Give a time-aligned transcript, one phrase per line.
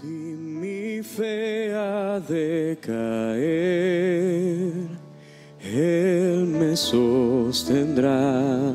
[0.00, 3.42] Si mi fe ha de caer,
[5.60, 8.70] Él me sostendrá.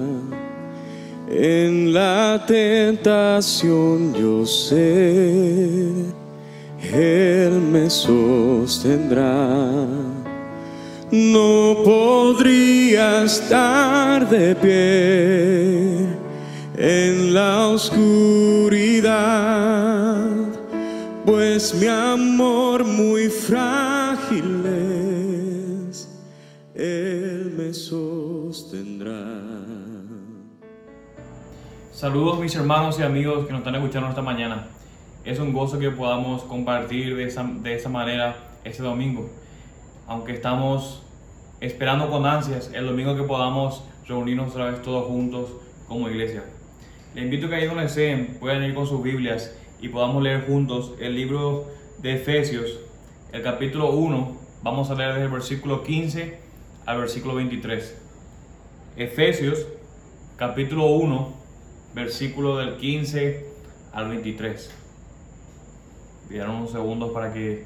[1.30, 5.94] En la tentación yo sé,
[6.92, 9.88] Él me sostendrá.
[11.10, 16.24] No podría estar de pie
[16.76, 19.14] en la oscuridad,
[21.54, 26.10] pues mi amor muy frágil es,
[26.74, 29.14] Él me sostendrá.
[31.92, 34.66] Saludos mis hermanos y amigos que nos están escuchando esta mañana.
[35.24, 39.30] Es un gozo que podamos compartir de esa, de esa manera este domingo.
[40.08, 41.04] Aunque estamos
[41.60, 45.52] esperando con ansias el domingo que podamos reunirnos otra vez todos juntos
[45.88, 46.46] como iglesia.
[47.14, 49.52] Les invito a que ahí donde estén puedan ir con sus Biblias
[49.84, 52.80] y podamos leer juntos el libro de Efesios,
[53.34, 54.38] el capítulo 1.
[54.64, 56.40] Vamos a leer desde el versículo 15
[56.86, 57.98] al versículo 23.
[58.96, 59.68] Efesios,
[60.38, 61.34] capítulo 1,
[61.94, 63.46] versículo del 15
[63.92, 64.72] al 23.
[66.30, 67.66] Dieron unos segundos para que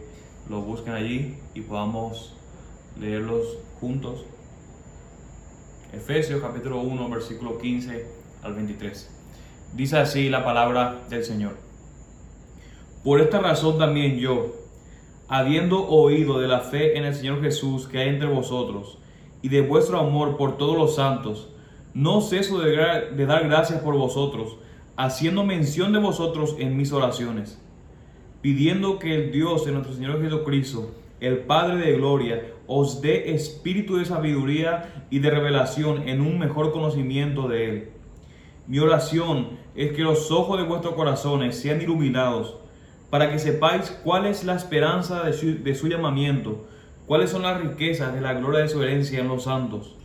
[0.50, 2.36] lo busquen allí y podamos
[3.00, 4.26] leerlos juntos.
[5.94, 8.08] Efesios capítulo 1, versículo 15
[8.42, 9.08] al 23.
[9.76, 11.67] Dice así la palabra del Señor.
[13.08, 14.54] Por esta razón también yo,
[15.30, 18.98] habiendo oído de la fe en el Señor Jesús que hay entre vosotros,
[19.42, 21.48] y de vuestro amor por todos los santos,
[21.94, 22.76] no ceso de,
[23.16, 24.58] de dar gracias por vosotros,
[24.98, 27.64] haciendo mención de vosotros en mis oraciones,
[28.42, 33.96] pidiendo que el Dios de nuestro Señor Jesucristo, el Padre de Gloria, os dé espíritu
[33.96, 37.90] de sabiduría y de revelación en un mejor conocimiento de Él.
[38.68, 42.58] Mi oración es que los ojos de vuestros corazones sean iluminados,
[43.10, 46.66] para que sepáis cuál es la esperanza de su, llamamiento,
[47.06, 49.96] cuáles son las riquezas de la gloria de su herencia en los santos,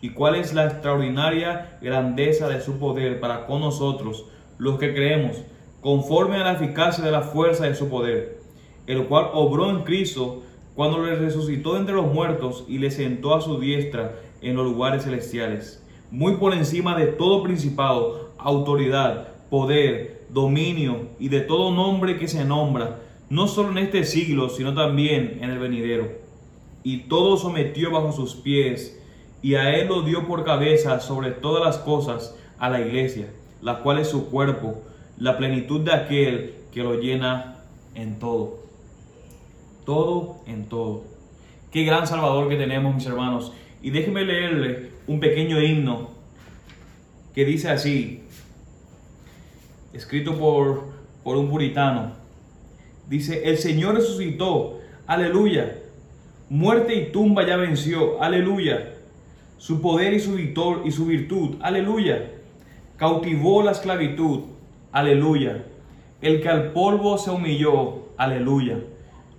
[0.00, 4.26] y cuál es la extraordinaria grandeza de su poder para con nosotros,
[4.58, 5.42] los que creemos,
[5.80, 8.38] conforme a la eficacia de la fuerza de su poder,
[8.86, 10.42] el cual obró en Cristo
[10.74, 15.04] cuando le resucitó entre los muertos y le sentó a su diestra en los lugares
[15.04, 22.28] celestiales, muy por encima de todo principado, autoridad, poder, dominio y de todo nombre que
[22.28, 23.00] se nombra,
[23.30, 26.10] no solo en este siglo, sino también en el venidero.
[26.82, 28.98] Y todo sometió bajo sus pies,
[29.42, 33.28] y a él lo dio por cabeza sobre todas las cosas a la iglesia,
[33.60, 34.82] la cual es su cuerpo,
[35.18, 37.56] la plenitud de aquel que lo llena
[37.94, 38.62] en todo
[39.84, 41.04] todo en todo.
[41.70, 43.52] Qué gran Salvador que tenemos, mis hermanos.
[43.82, 46.10] Y déjenme leerle un pequeño himno
[47.34, 48.22] que dice así,
[49.92, 50.84] escrito por,
[51.22, 52.12] por un puritano.
[53.08, 55.78] Dice, el Señor resucitó, aleluya.
[56.48, 58.94] Muerte y tumba ya venció, aleluya.
[59.58, 62.30] Su poder y su, victor, y su virtud, aleluya.
[62.96, 64.40] Cautivó la esclavitud,
[64.92, 65.64] aleluya.
[66.20, 68.78] El que al polvo se humilló, aleluya.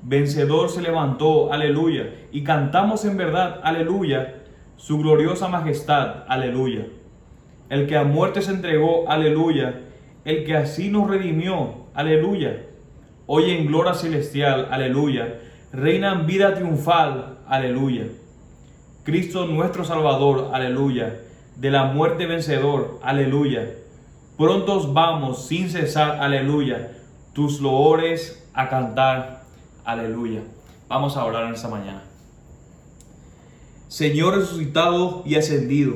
[0.06, 4.36] Vencedor se levantó, aleluya, y cantamos en verdad, aleluya,
[4.76, 6.88] su gloriosa majestad, aleluya.
[7.70, 9.80] El que a muerte se entregó, aleluya,
[10.26, 12.66] el que así nos redimió, aleluya.
[13.26, 15.40] Hoy en gloria celestial, aleluya,
[15.72, 18.08] reina en vida triunfal, aleluya.
[19.04, 21.20] Cristo nuestro Salvador, aleluya,
[21.56, 23.70] de la muerte vencedor, aleluya.
[24.38, 26.98] Prontos vamos sin cesar, aleluya,
[27.34, 29.44] tus loores a cantar,
[29.86, 30.42] Aleluya.
[30.88, 32.04] Vamos a orar en esta mañana.
[33.90, 35.96] Señor resucitado y ascendido,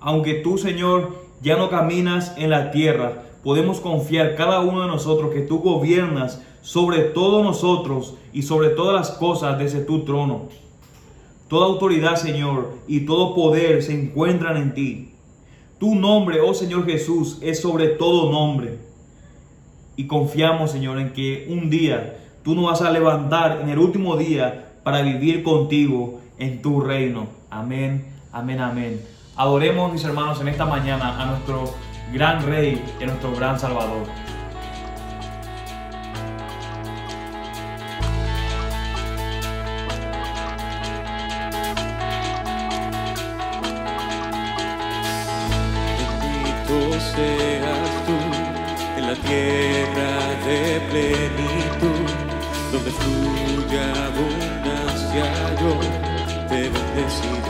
[0.00, 5.32] aunque tú, Señor, ya no caminas en la tierra, podemos confiar cada uno de nosotros
[5.32, 10.48] que tú gobiernas sobre todos nosotros y sobre todas las cosas desde tu trono.
[11.48, 15.10] Toda autoridad, Señor, y todo poder se encuentran en ti.
[15.78, 18.78] Tu nombre, oh Señor Jesús, es sobre todo nombre.
[19.96, 24.16] Y confiamos, Señor, en que un día tú nos vas a levantar en el último
[24.16, 27.26] día para vivir contigo en tu reino.
[27.50, 29.13] Amén, amén, amén.
[29.36, 31.74] Adoremos, mis hermanos, en esta mañana a nuestro
[32.12, 34.06] gran Rey y a nuestro gran Salvador.
[45.98, 48.16] Bendito seas tú
[48.96, 50.12] en la tierra
[50.46, 52.06] de plenitud,
[52.70, 55.26] donde fluye abundancia,
[55.60, 55.72] yo
[56.48, 57.43] te bendeciré.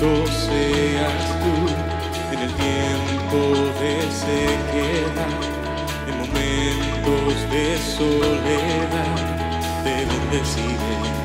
[0.00, 1.54] bendito seas tú
[2.32, 3.38] en el tiempo
[3.80, 5.40] de sequedad,
[6.08, 9.16] en momentos de soledad,
[9.84, 11.20] te bendeciré.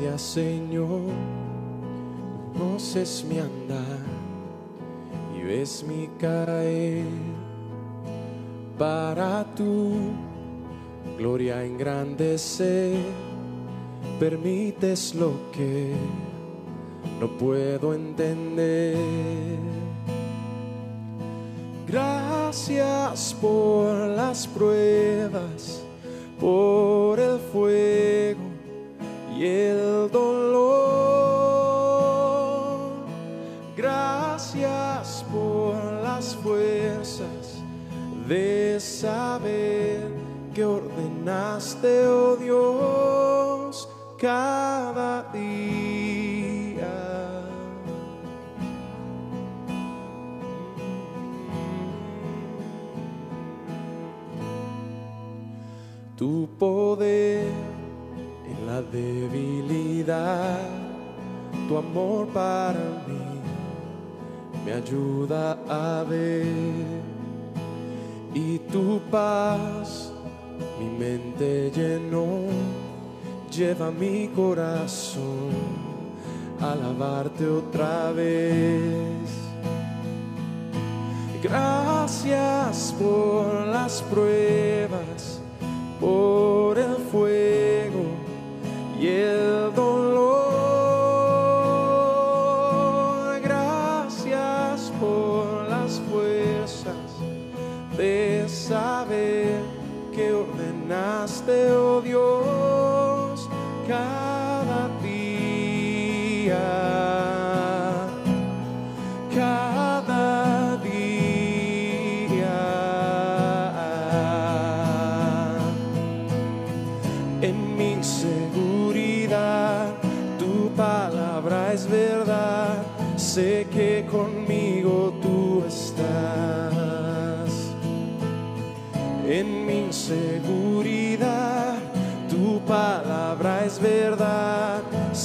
[0.00, 1.12] Gracias Señor,
[2.54, 3.98] conoces mi andar
[5.36, 7.04] y ves mi caer.
[8.78, 9.92] Para tu
[11.18, 12.96] gloria engrandecer,
[14.18, 15.92] permites lo que
[17.20, 18.96] no puedo entender.
[21.86, 25.82] Gracias por las pruebas,
[26.40, 28.49] por el fuego
[29.40, 30.60] y el dolor.
[33.74, 37.62] Gracias por las fuerzas
[38.28, 40.08] de saber
[40.52, 46.90] que ordenaste, oh Dios, cada día.
[56.18, 57.59] Tu poder
[58.70, 60.60] la debilidad,
[61.66, 63.24] tu amor para mí
[64.64, 66.46] me ayuda a ver.
[68.32, 70.12] Y tu paz
[70.78, 72.28] mi mente llenó,
[73.50, 75.50] lleva mi corazón
[76.60, 79.28] a alabarte otra vez.
[81.42, 85.40] Gracias por las pruebas,
[86.00, 88.19] por el fuego
[89.00, 90.20] y el dolor.
[93.42, 96.94] Gracias por las fuerzas
[97.96, 99.62] de saber
[100.14, 101.99] que ordenaste, oh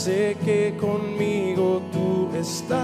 [0.06, 2.78] Sé que conmigo tú estás.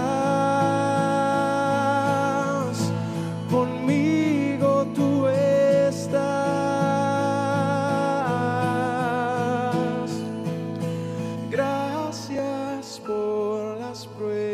[3.48, 6.18] Conmigo tú estás.
[11.48, 14.51] Gracias por las pruebas,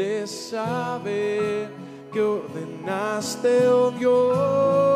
[0.00, 1.68] de saber
[2.10, 4.89] que ordenaste, oh Dios.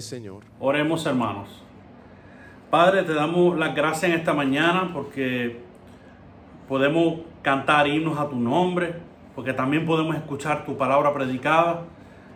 [0.00, 0.44] Señor.
[0.60, 1.62] Oremos hermanos.
[2.70, 5.60] Padre, te damos las gracias en esta mañana porque
[6.68, 8.94] podemos cantar himnos a tu nombre,
[9.34, 11.82] porque también podemos escuchar tu palabra predicada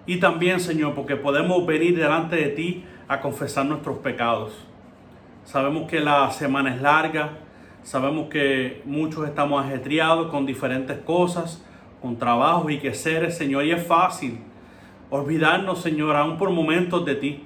[0.07, 4.53] y también, Señor, porque podemos venir delante de ti a confesar nuestros pecados.
[5.45, 7.39] Sabemos que la semana es larga,
[7.83, 11.65] sabemos que muchos estamos ajetreados con diferentes cosas,
[12.01, 14.41] con trabajos y quehaceres, Señor, y es fácil
[15.11, 17.45] olvidarnos, Señor, aún por momentos de ti.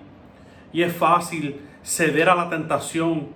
[0.73, 3.29] Y es fácil ceder a la tentación,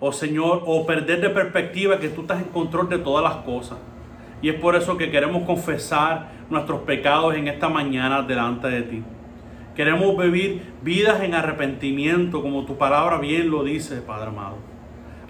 [0.00, 3.78] o Señor, o perder de perspectiva que tú estás en control de todas las cosas.
[4.42, 9.02] Y es por eso que queremos confesar nuestros pecados en esta mañana delante de ti.
[9.76, 14.56] Queremos vivir vidas en arrepentimiento, como tu palabra bien lo dice, Padre amado.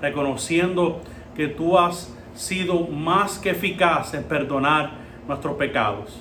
[0.01, 1.01] Reconociendo
[1.37, 4.91] que tú has sido más que eficaz en perdonar
[5.29, 6.21] nuestros pecados.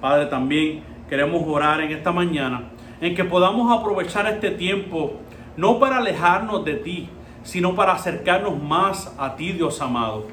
[0.00, 2.64] Padre, también queremos orar en esta mañana
[3.00, 5.14] en que podamos aprovechar este tiempo
[5.56, 7.08] no para alejarnos de ti,
[7.42, 10.26] sino para acercarnos más a ti, Dios amado.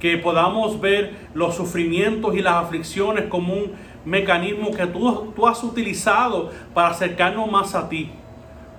[0.00, 3.72] Que podamos ver los sufrimientos y las aflicciones como un
[4.04, 8.10] mecanismo que tú, tú has utilizado para acercarnos más a ti.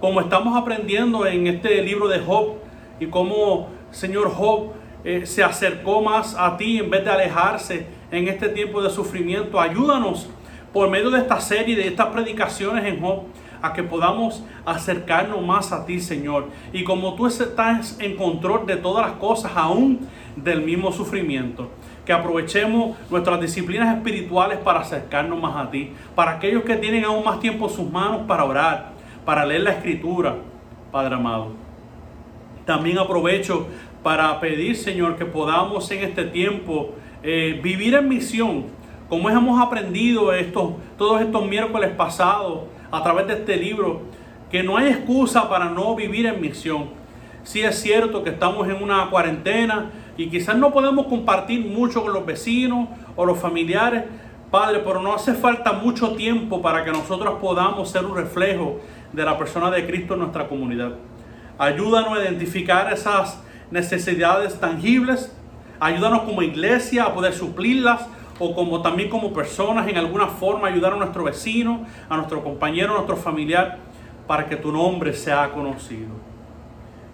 [0.01, 2.55] Como estamos aprendiendo en este libro de Job
[3.00, 4.74] y cómo Señor Job
[5.05, 9.60] eh, se acercó más a ti en vez de alejarse en este tiempo de sufrimiento.
[9.60, 10.29] Ayúdanos
[10.74, 13.24] por medio de esta serie, de estas predicaciones en Job,
[13.62, 16.50] a que podamos acercarnos más a ti, Señor.
[16.74, 21.70] Y como tú estás en control de todas las cosas, aún del mismo sufrimiento,
[22.06, 25.94] que aprovechemos nuestras disciplinas espirituales para acercarnos más a ti.
[26.15, 28.92] Para aquellos que tienen aún más tiempo en sus manos para orar,
[29.24, 30.36] para leer la escritura,
[30.92, 31.51] Padre amado.
[32.65, 33.68] También aprovecho
[34.03, 36.92] para pedir, Señor, que podamos en este tiempo
[37.24, 38.65] eh, vivir en misión,
[39.10, 44.01] como hemos aprendido estos, todos estos miércoles pasados a través de este libro,
[44.51, 46.89] que no hay excusa para no vivir en misión.
[47.43, 52.13] Sí es cierto que estamos en una cuarentena y quizás no podemos compartir mucho con
[52.13, 54.03] los vecinos o los familiares,
[54.50, 58.79] Padre, pero no hace falta mucho tiempo para que nosotros podamos ser un reflejo
[59.12, 60.93] de la persona de Cristo en nuestra comunidad.
[61.57, 63.41] Ayúdanos a identificar esas
[63.72, 65.31] necesidades tangibles,
[65.83, 68.07] Ayúdanos como iglesia a poder suplirlas
[68.43, 72.91] o como también como personas en alguna forma ayudar a nuestro vecino, a nuestro compañero,
[72.91, 73.77] a nuestro familiar,
[74.27, 76.09] para que tu nombre sea conocido.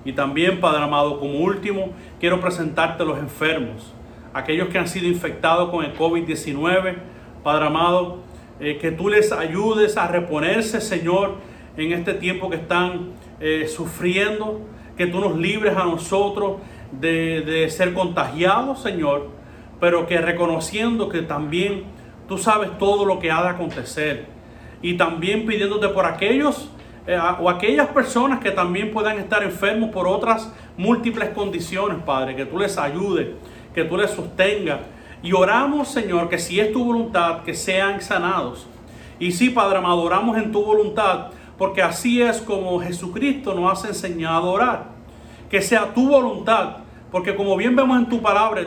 [0.04, 3.94] Y también, Padre amado, como último, quiero presentarte a los enfermos,
[4.34, 6.96] aquellos que han sido infectados con el COVID-19.
[7.44, 8.20] Padre amado,
[8.60, 11.36] eh, que tú les ayudes a reponerse, Señor,
[11.78, 14.62] en este tiempo que están eh, sufriendo,
[14.98, 16.58] que tú nos libres a nosotros
[16.92, 19.39] de, de ser contagiados, Señor,
[19.80, 21.84] pero que reconociendo que también
[22.28, 24.28] tú sabes todo lo que ha de acontecer.
[24.82, 26.70] Y también pidiéndote por aquellos
[27.08, 32.46] eh, o aquellas personas que también puedan estar enfermos por otras múltiples condiciones, Padre, que
[32.46, 33.30] tú les ayudes,
[33.74, 34.80] que tú les sostengas.
[35.24, 38.68] Y oramos, Señor, que si es tu voluntad, que sean sanados.
[39.18, 43.88] Y sí, Padre amado, oramos en tu voluntad, porque así es como Jesucristo nos ha
[43.88, 44.84] enseñado a orar.
[45.50, 46.78] Que sea tu voluntad,
[47.12, 48.62] porque como bien vemos en tu palabra,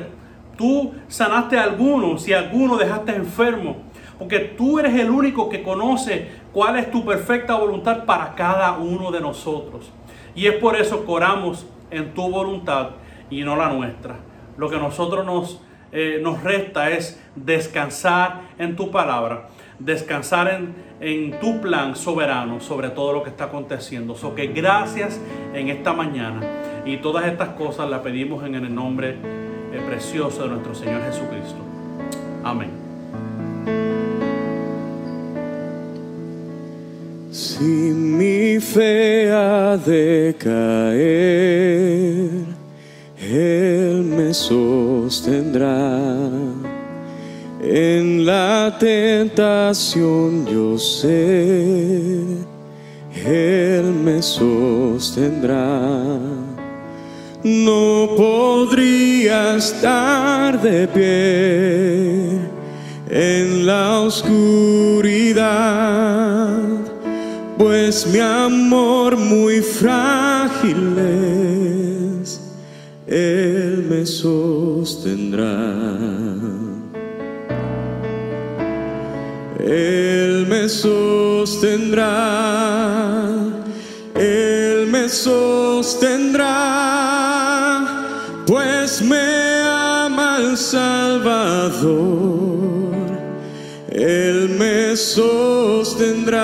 [0.57, 3.77] tú sanaste a algunos y a algunos dejaste enfermos.
[4.19, 9.11] Porque tú eres el único que conoce cuál es tu perfecta voluntad para cada uno
[9.11, 9.91] de nosotros.
[10.35, 12.91] Y es por eso que oramos en tu voluntad
[13.31, 14.17] y no la nuestra.
[14.57, 21.41] Lo que nosotros nos, eh, nos resta es descansar en tu palabra, descansar en, en
[21.41, 24.15] tu plan soberano sobre todo lo que está aconteciendo.
[24.15, 25.21] So que gracias
[25.53, 26.41] en esta mañana
[26.85, 29.42] y todas estas cosas las pedimos en el nombre
[29.73, 31.57] eh, precioso de nuestro Señor Jesucristo.
[32.45, 32.71] Amén.
[37.31, 42.29] Si mi fe ha de caer,
[43.19, 45.99] Él me sostendrá.
[47.63, 52.17] En la tentación yo sé,
[53.25, 55.63] Él me sostendrá.
[57.45, 62.39] No podría estar de pie
[63.11, 65.43] en la oscuridad,
[67.59, 70.97] pues mi amor muy frágil
[72.23, 72.41] es,
[73.07, 75.51] Él me sostendrá.
[79.59, 82.09] Él me sostendrá,
[84.15, 86.72] Él me sostendrá,
[90.73, 91.93] Salvador,
[93.91, 96.41] Él me sostendrá.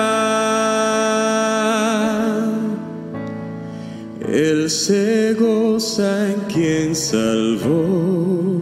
[4.31, 8.61] Él se goza en quien salvó.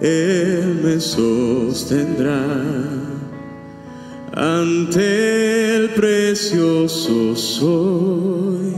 [0.00, 2.46] Él me sostendrá
[4.32, 8.72] ante el precioso soy.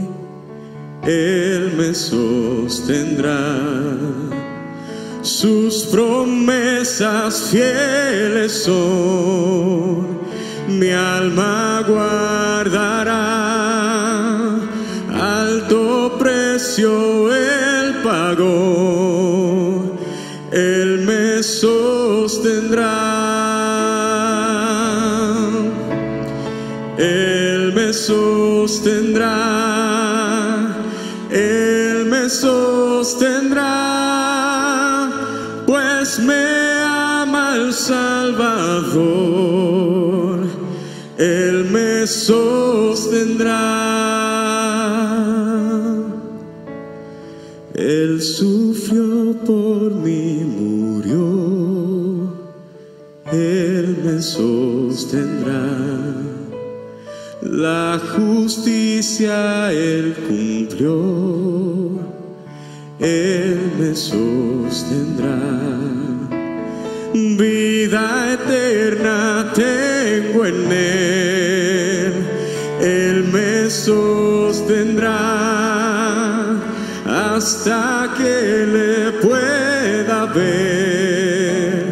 [1.07, 3.61] Él me sostendrá.
[5.21, 10.19] Sus promesas fieles son,
[10.67, 13.21] mi alma guardará.
[15.13, 19.95] Alto precio él pagó,
[20.51, 23.21] él me sostendrá.
[26.97, 29.27] Él me sostendrá,
[31.31, 33.30] Él me sostendrá,
[37.91, 39.03] Salvador,
[41.17, 43.51] Él me sostendrá.
[47.73, 52.33] Él sufrió por mí, murió,
[53.29, 55.67] Él me sostendrá.
[57.41, 61.99] La justicia Él cumplió,
[62.99, 66.10] Él me sostendrá.
[67.13, 72.13] Vida eterna tengo en Él,
[72.79, 75.11] Él me sostendrá
[77.05, 81.83] hasta que le pueda ver.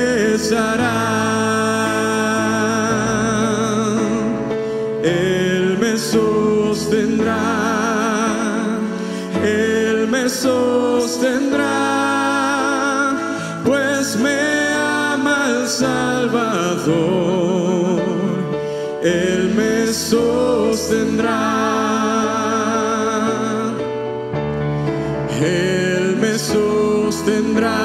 [5.03, 7.39] Él me sostendrá,
[9.43, 10.76] Él me sostendrá,
[15.77, 16.89] Salvador,
[19.03, 21.37] Él me sostendrá.
[25.39, 27.77] Él me sostendrá,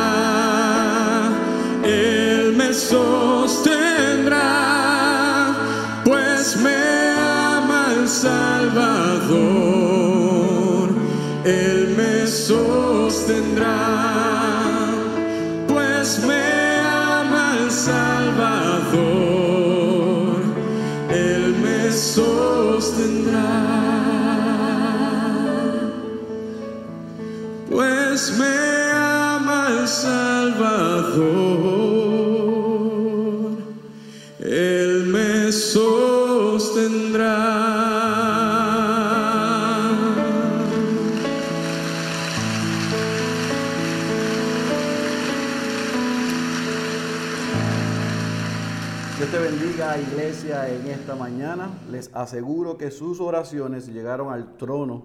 [1.84, 4.40] Él me sostendrá,
[6.02, 7.10] pues me
[7.58, 9.34] ama el Salvador,
[11.44, 13.76] Él me sostendrá,
[15.68, 16.51] pues me
[17.72, 19.02] Salvador.
[21.10, 23.40] Él me sostendrá,
[27.70, 31.81] pues me ama el Salvador.
[50.52, 51.70] En esta mañana.
[51.90, 55.02] Les aseguro que sus oraciones llegaron al trono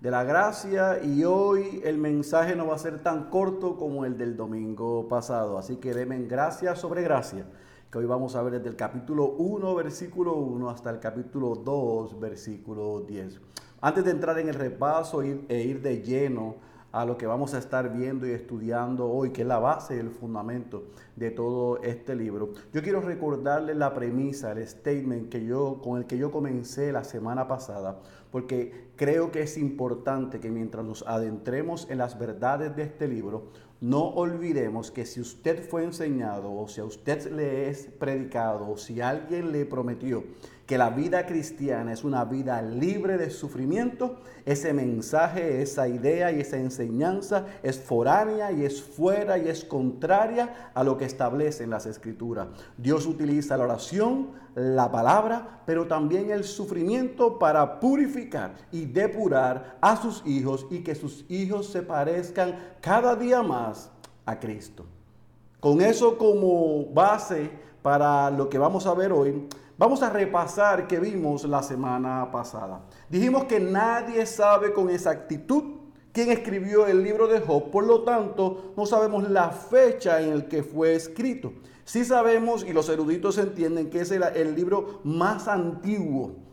[0.00, 4.16] de la gracia y hoy el mensaje no va a ser tan corto como el
[4.16, 5.58] del domingo pasado.
[5.58, 7.44] Así que denme gracia sobre gracia,
[7.92, 12.18] que hoy vamos a ver desde el capítulo 1, versículo 1 hasta el capítulo 2,
[12.18, 13.38] versículo 10.
[13.82, 16.54] Antes de entrar en el repaso e ir de lleno
[16.92, 19.98] a lo que vamos a estar viendo y estudiando hoy, que es la base y
[19.98, 20.84] el fundamento
[21.16, 22.52] de todo este libro.
[22.72, 27.04] Yo quiero recordarles la premisa, el statement que yo, con el que yo comencé la
[27.04, 28.00] semana pasada,
[28.30, 33.44] porque creo que es importante que mientras nos adentremos en las verdades de este libro,
[33.80, 38.76] no olvidemos que si usted fue enseñado o si a usted le es predicado o
[38.76, 40.24] si alguien le prometió
[40.70, 46.38] que la vida cristiana es una vida libre de sufrimiento, ese mensaje, esa idea y
[46.38, 51.86] esa enseñanza es foránea y es fuera y es contraria a lo que establecen las
[51.86, 52.46] escrituras.
[52.78, 59.96] Dios utiliza la oración, la palabra, pero también el sufrimiento para purificar y depurar a
[59.96, 63.90] sus hijos y que sus hijos se parezcan cada día más
[64.24, 64.84] a Cristo.
[65.58, 67.50] Con eso como base
[67.82, 69.48] para lo que vamos a ver hoy,
[69.80, 72.82] vamos a repasar que vimos la semana pasada.
[73.08, 75.62] Dijimos que nadie sabe con exactitud
[76.12, 80.48] quién escribió el libro de Job, por lo tanto no sabemos la fecha en el
[80.48, 81.54] que fue escrito.
[81.84, 86.49] Sí sabemos, y los eruditos entienden, que es el, el libro más antiguo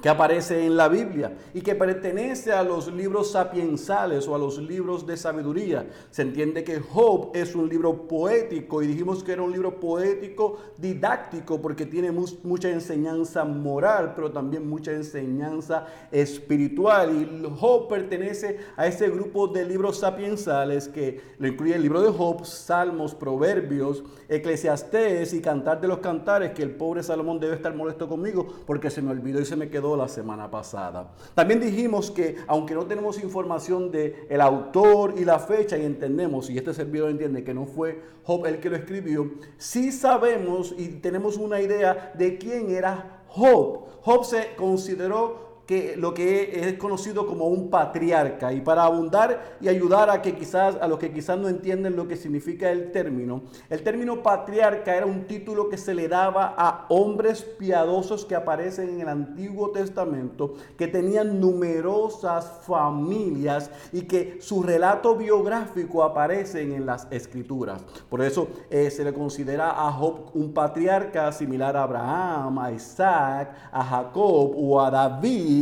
[0.00, 4.58] que aparece en la Biblia y que pertenece a los libros sapiensales o a los
[4.58, 5.88] libros de sabiduría.
[6.10, 10.58] Se entiende que Job es un libro poético y dijimos que era un libro poético
[10.76, 17.10] didáctico porque tiene mu- mucha enseñanza moral, pero también mucha enseñanza espiritual.
[17.10, 22.10] Y Job pertenece a ese grupo de libros sapiensales que lo incluye el libro de
[22.10, 27.74] Job, Salmos, Proverbios, Eclesiastés y Cantar de los Cantares, que el pobre Salomón debe estar
[27.74, 31.12] molesto conmigo porque se me olvidó y se me quedó la semana pasada.
[31.34, 36.50] También dijimos que aunque no tenemos información de el autor y la fecha y entendemos,
[36.50, 40.88] y este servidor entiende que no fue Job el que lo escribió, sí sabemos y
[40.88, 43.86] tenemos una idea de quién era Job.
[44.02, 49.68] Job se consideró que lo que es conocido como un patriarca y para abundar y
[49.68, 53.42] ayudar a que quizás a los que quizás no entienden lo que significa el término,
[53.68, 58.88] el término patriarca era un título que se le daba a hombres piadosos que aparecen
[58.88, 66.86] en el Antiguo Testamento, que tenían numerosas familias y que su relato biográfico aparecen en
[66.86, 67.84] las escrituras.
[68.08, 73.54] Por eso eh, se le considera a Job un patriarca similar a Abraham, a Isaac,
[73.70, 75.57] a Jacob o a David.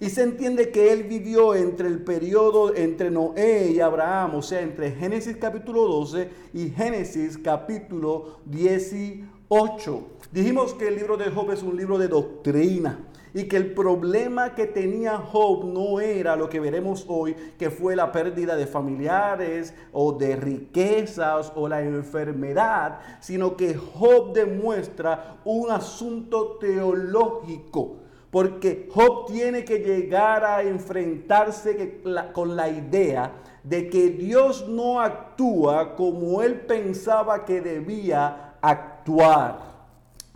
[0.00, 4.60] Y se entiende que él vivió entre el periodo entre Noé y Abraham, o sea,
[4.60, 10.02] entre Génesis capítulo 12 y Génesis capítulo 18.
[10.30, 14.54] Dijimos que el libro de Job es un libro de doctrina y que el problema
[14.54, 19.74] que tenía Job no era lo que veremos hoy, que fue la pérdida de familiares
[19.92, 28.07] o de riquezas o la enfermedad, sino que Job demuestra un asunto teológico.
[28.30, 32.00] Porque Job tiene que llegar a enfrentarse
[32.32, 39.68] con la idea de que Dios no actúa como él pensaba que debía actuar.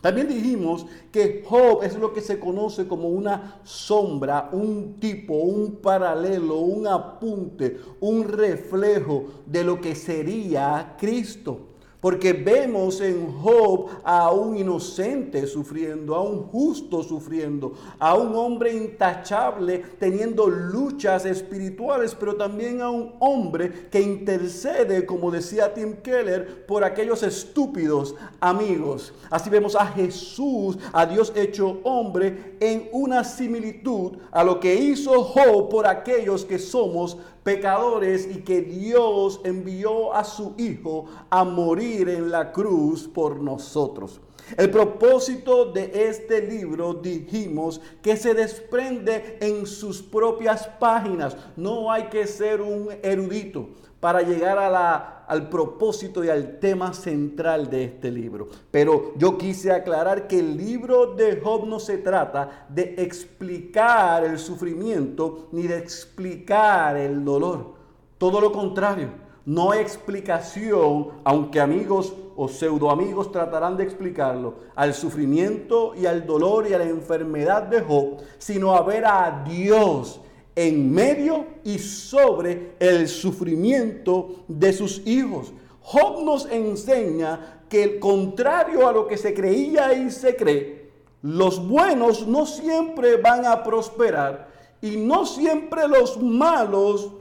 [0.00, 5.76] También dijimos que Job es lo que se conoce como una sombra, un tipo, un
[5.76, 11.71] paralelo, un apunte, un reflejo de lo que sería Cristo.
[12.02, 18.74] Porque vemos en Job a un inocente sufriendo, a un justo sufriendo, a un hombre
[18.74, 26.66] intachable teniendo luchas espirituales, pero también a un hombre que intercede, como decía Tim Keller,
[26.66, 29.14] por aquellos estúpidos amigos.
[29.30, 35.22] Así vemos a Jesús, a Dios hecho hombre, en una similitud a lo que hizo
[35.22, 42.08] Job por aquellos que somos pecadores y que Dios envió a su Hijo a morir
[42.08, 44.20] en la cruz por nosotros.
[44.56, 51.36] El propósito de este libro, dijimos, que se desprende en sus propias páginas.
[51.56, 53.68] No hay que ser un erudito
[54.00, 58.48] para llegar a la, al propósito y al tema central de este libro.
[58.70, 64.38] Pero yo quise aclarar que el libro de Job no se trata de explicar el
[64.38, 67.72] sufrimiento ni de explicar el dolor.
[68.18, 69.08] Todo lo contrario.
[69.46, 76.26] No hay explicación, aunque amigos o pseudo amigos tratarán de explicarlo, al sufrimiento y al
[76.26, 80.20] dolor y a la enfermedad de Job, sino a ver a Dios
[80.54, 85.52] en medio y sobre el sufrimiento de sus hijos.
[85.80, 90.90] Job nos enseña que el contrario a lo que se creía y se cree,
[91.22, 94.48] los buenos no siempre van a prosperar
[94.80, 97.12] y no siempre los malos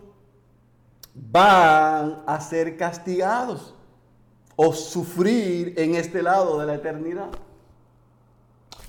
[1.13, 3.75] van a ser castigados
[4.55, 7.29] o sufrir en este lado de la eternidad,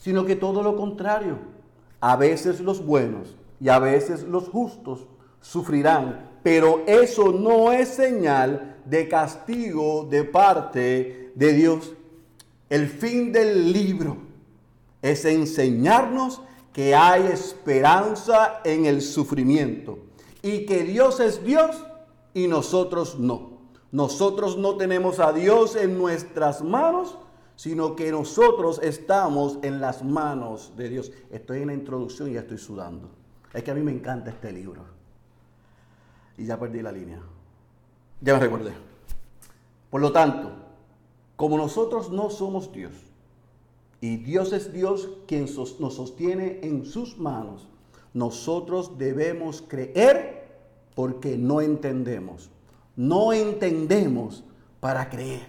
[0.00, 1.38] sino que todo lo contrario.
[2.00, 5.06] A veces los buenos y a veces los justos
[5.40, 11.92] sufrirán, pero eso no es señal de castigo de parte de Dios.
[12.68, 14.16] El fin del libro
[15.00, 19.98] es enseñarnos que hay esperanza en el sufrimiento
[20.42, 21.84] y que Dios es Dios
[22.34, 23.58] y nosotros no.
[23.92, 27.16] Nosotros no tenemos a Dios en nuestras manos,
[27.54, 31.12] sino que nosotros estamos en las manos de Dios.
[31.30, 33.21] Estoy en la introducción y ya estoy sudando.
[33.52, 34.82] Es que a mí me encanta este libro.
[36.38, 37.20] Y ya perdí la línea.
[38.20, 38.72] Ya me recordé.
[39.90, 40.50] Por lo tanto,
[41.36, 42.92] como nosotros no somos Dios,
[44.00, 45.46] y Dios es Dios quien
[45.78, 47.68] nos sostiene en sus manos,
[48.14, 50.42] nosotros debemos creer
[50.94, 52.50] porque no entendemos.
[52.96, 54.44] No entendemos
[54.80, 55.46] para creer.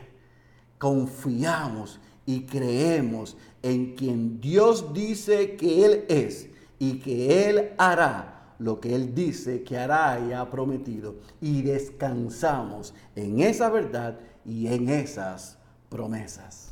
[0.78, 6.50] Confiamos y creemos en quien Dios dice que Él es
[6.84, 11.16] y que Él hará lo que Él dice que hará y ha prometido.
[11.40, 16.72] Y descansamos en esa verdad y en esas promesas.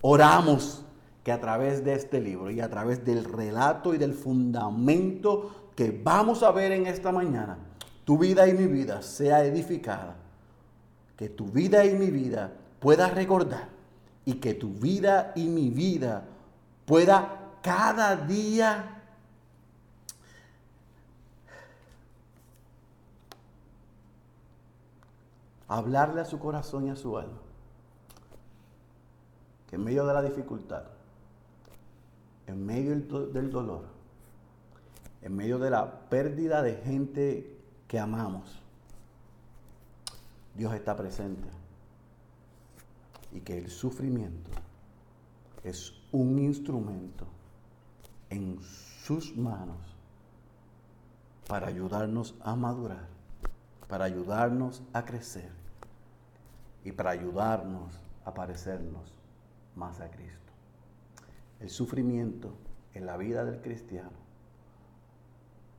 [0.00, 0.84] Oramos
[1.22, 5.90] que a través de este libro y a través del relato y del fundamento que
[5.90, 7.58] vamos a ver en esta mañana,
[8.06, 10.16] tu vida y mi vida sea edificada,
[11.16, 13.68] que tu vida y mi vida pueda recordar
[14.24, 16.24] y que tu vida y mi vida
[16.86, 18.99] pueda cada día
[25.70, 27.38] hablarle a su corazón y a su alma.
[29.68, 30.82] Que en medio de la dificultad,
[32.48, 32.90] en medio
[33.28, 33.84] del dolor,
[35.22, 37.56] en medio de la pérdida de gente
[37.86, 38.60] que amamos,
[40.56, 41.48] Dios está presente
[43.32, 44.50] y que el sufrimiento
[45.62, 47.26] es un instrumento
[48.28, 48.58] en
[49.04, 49.78] sus manos
[51.46, 53.06] para ayudarnos a madurar,
[53.86, 55.59] para ayudarnos a crecer
[56.84, 59.14] y para ayudarnos a parecernos
[59.76, 60.52] más a Cristo.
[61.60, 62.52] El sufrimiento
[62.94, 64.18] en la vida del cristiano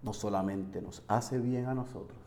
[0.04, 2.20] no solamente nos hace bien a nosotros,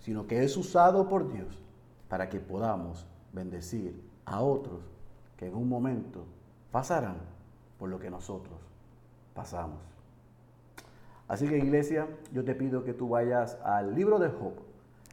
[0.00, 1.62] sino que es usado por Dios
[2.08, 4.82] para que podamos bendecir a otros
[5.36, 6.24] que en un momento
[6.70, 7.16] pasarán
[7.78, 8.58] por lo que nosotros
[9.34, 9.80] pasamos.
[11.26, 14.52] Así que iglesia, yo te pido que tú vayas al libro de Job,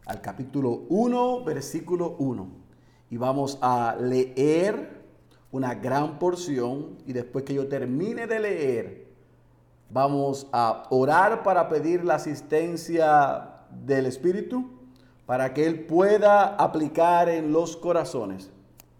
[0.05, 2.60] al capítulo 1, versículo 1,
[3.11, 5.03] y vamos a leer
[5.51, 9.11] una gran porción y después que yo termine de leer,
[9.93, 14.69] Vamos a orar para pedir la asistencia del Espíritu
[15.25, 18.51] para que Él pueda aplicar en los corazones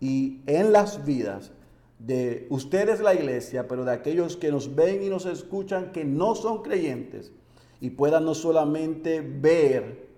[0.01, 1.53] y en las vidas
[1.97, 6.35] de ustedes la iglesia, pero de aquellos que nos ven y nos escuchan que no
[6.35, 7.31] son creyentes
[7.79, 10.09] y puedan no solamente ver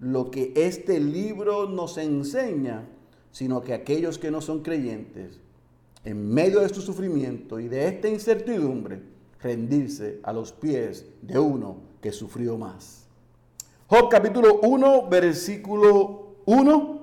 [0.00, 2.88] lo que este libro nos enseña,
[3.36, 5.38] sino que aquellos que no son creyentes,
[6.04, 9.02] en medio de su sufrimiento y de esta incertidumbre,
[9.42, 13.04] rendirse a los pies de uno que sufrió más.
[13.88, 17.00] Job capítulo 1, versículo 1.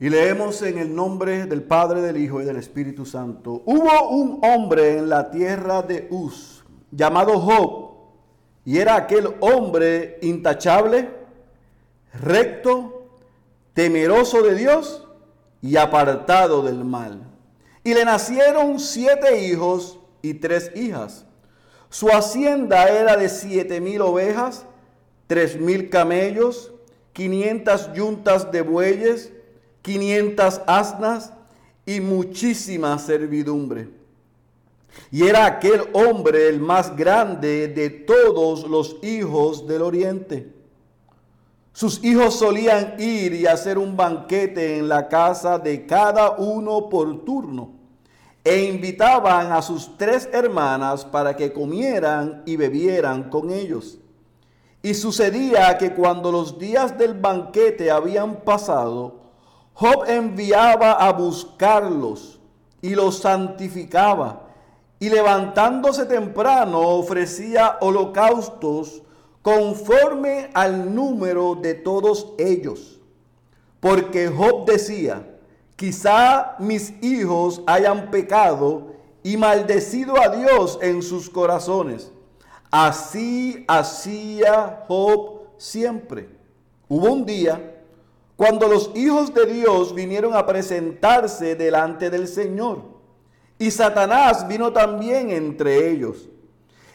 [0.00, 3.62] Y leemos en el nombre del Padre, del Hijo y del Espíritu Santo.
[3.66, 7.90] Hubo un hombre en la tierra de Uz, llamado Job,
[8.64, 11.10] y era aquel hombre intachable,
[12.22, 13.03] recto,
[13.74, 15.06] temeroso de Dios
[15.60, 17.20] y apartado del mal.
[17.82, 21.26] Y le nacieron siete hijos y tres hijas.
[21.90, 24.64] Su hacienda era de siete mil ovejas,
[25.26, 26.72] tres mil camellos,
[27.12, 29.32] quinientas yuntas de bueyes,
[29.82, 31.32] quinientas asnas
[31.84, 33.88] y muchísima servidumbre.
[35.10, 40.53] Y era aquel hombre el más grande de todos los hijos del oriente.
[41.74, 47.24] Sus hijos solían ir y hacer un banquete en la casa de cada uno por
[47.24, 47.70] turno
[48.44, 53.98] e invitaban a sus tres hermanas para que comieran y bebieran con ellos.
[54.82, 59.16] Y sucedía que cuando los días del banquete habían pasado,
[59.72, 62.38] Job enviaba a buscarlos
[62.82, 64.42] y los santificaba,
[65.00, 69.02] y levantándose temprano ofrecía holocaustos
[69.44, 72.98] conforme al número de todos ellos.
[73.78, 75.36] Porque Job decía,
[75.76, 82.10] quizá mis hijos hayan pecado y maldecido a Dios en sus corazones.
[82.70, 86.30] Así hacía Job siempre.
[86.88, 87.82] Hubo un día
[88.36, 92.80] cuando los hijos de Dios vinieron a presentarse delante del Señor.
[93.58, 96.30] Y Satanás vino también entre ellos.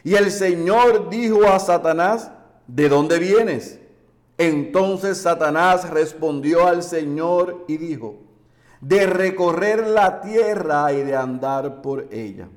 [0.02, 2.32] Y el Señor dijo a Satanás,
[2.74, 3.78] ¿de dónde vienes?
[4.38, 8.14] Entonces Satanás respondió al Señor y dijo,
[8.80, 12.48] de recorrer la tierra y de andar por ella.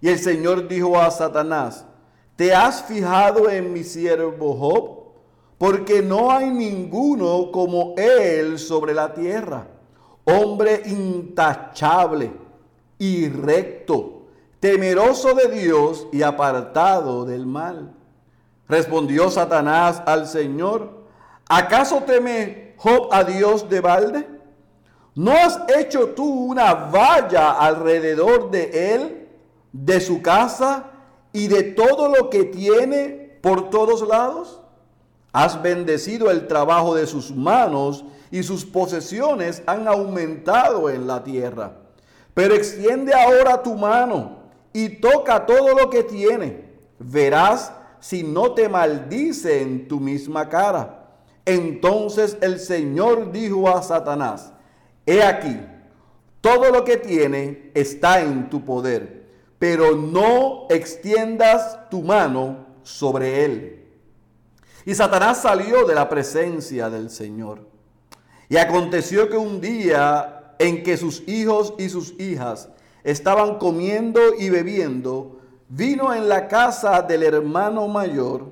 [0.00, 1.84] Y el Señor dijo a Satanás,
[2.36, 4.98] ¿te has fijado en mi siervo Job?
[5.56, 9.66] Porque no hay ninguno como él sobre la tierra,
[10.24, 12.30] hombre intachable
[12.96, 14.22] y recto,
[14.60, 17.97] temeroso de Dios y apartado del mal.
[18.68, 20.90] Respondió Satanás al Señor,
[21.48, 24.28] ¿acaso teme Job a Dios de balde?
[25.14, 29.28] ¿No has hecho tú una valla alrededor de él,
[29.72, 30.90] de su casa
[31.32, 34.60] y de todo lo que tiene por todos lados?
[35.32, 41.72] Has bendecido el trabajo de sus manos y sus posesiones han aumentado en la tierra.
[42.34, 44.38] Pero extiende ahora tu mano
[44.72, 46.68] y toca todo lo que tiene.
[46.98, 51.06] Verás si no te maldice en tu misma cara.
[51.44, 54.52] Entonces el Señor dijo a Satanás,
[55.06, 55.58] He aquí,
[56.40, 59.26] todo lo que tiene está en tu poder,
[59.58, 63.86] pero no extiendas tu mano sobre él.
[64.84, 67.66] Y Satanás salió de la presencia del Señor.
[68.48, 72.68] Y aconteció que un día en que sus hijos y sus hijas
[73.04, 75.37] estaban comiendo y bebiendo,
[75.68, 78.46] vino en la casa del hermano mayor,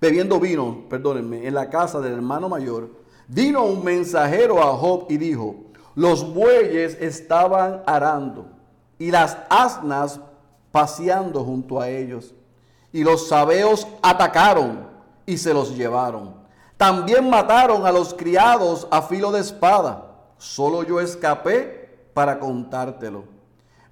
[0.00, 5.16] bebiendo vino, perdónenme, en la casa del hermano mayor, Vino un mensajero a Job y
[5.16, 5.56] dijo,
[5.94, 8.46] los bueyes estaban arando
[8.98, 10.20] y las asnas
[10.70, 12.34] paseando junto a ellos.
[12.92, 14.86] Y los sabeos atacaron
[15.26, 16.34] y se los llevaron.
[16.76, 20.04] También mataron a los criados a filo de espada.
[20.36, 23.24] Solo yo escapé para contártelo.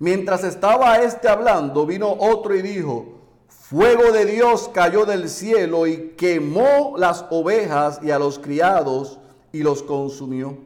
[0.02, 6.14] Mientras estaba este hablando, vino otro y dijo, fuego de Dios cayó del cielo y
[6.16, 9.20] quemó las ovejas y a los criados
[9.52, 10.58] y los consumió.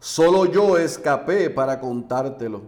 [0.00, 2.62] Solo yo escapé para contártelo.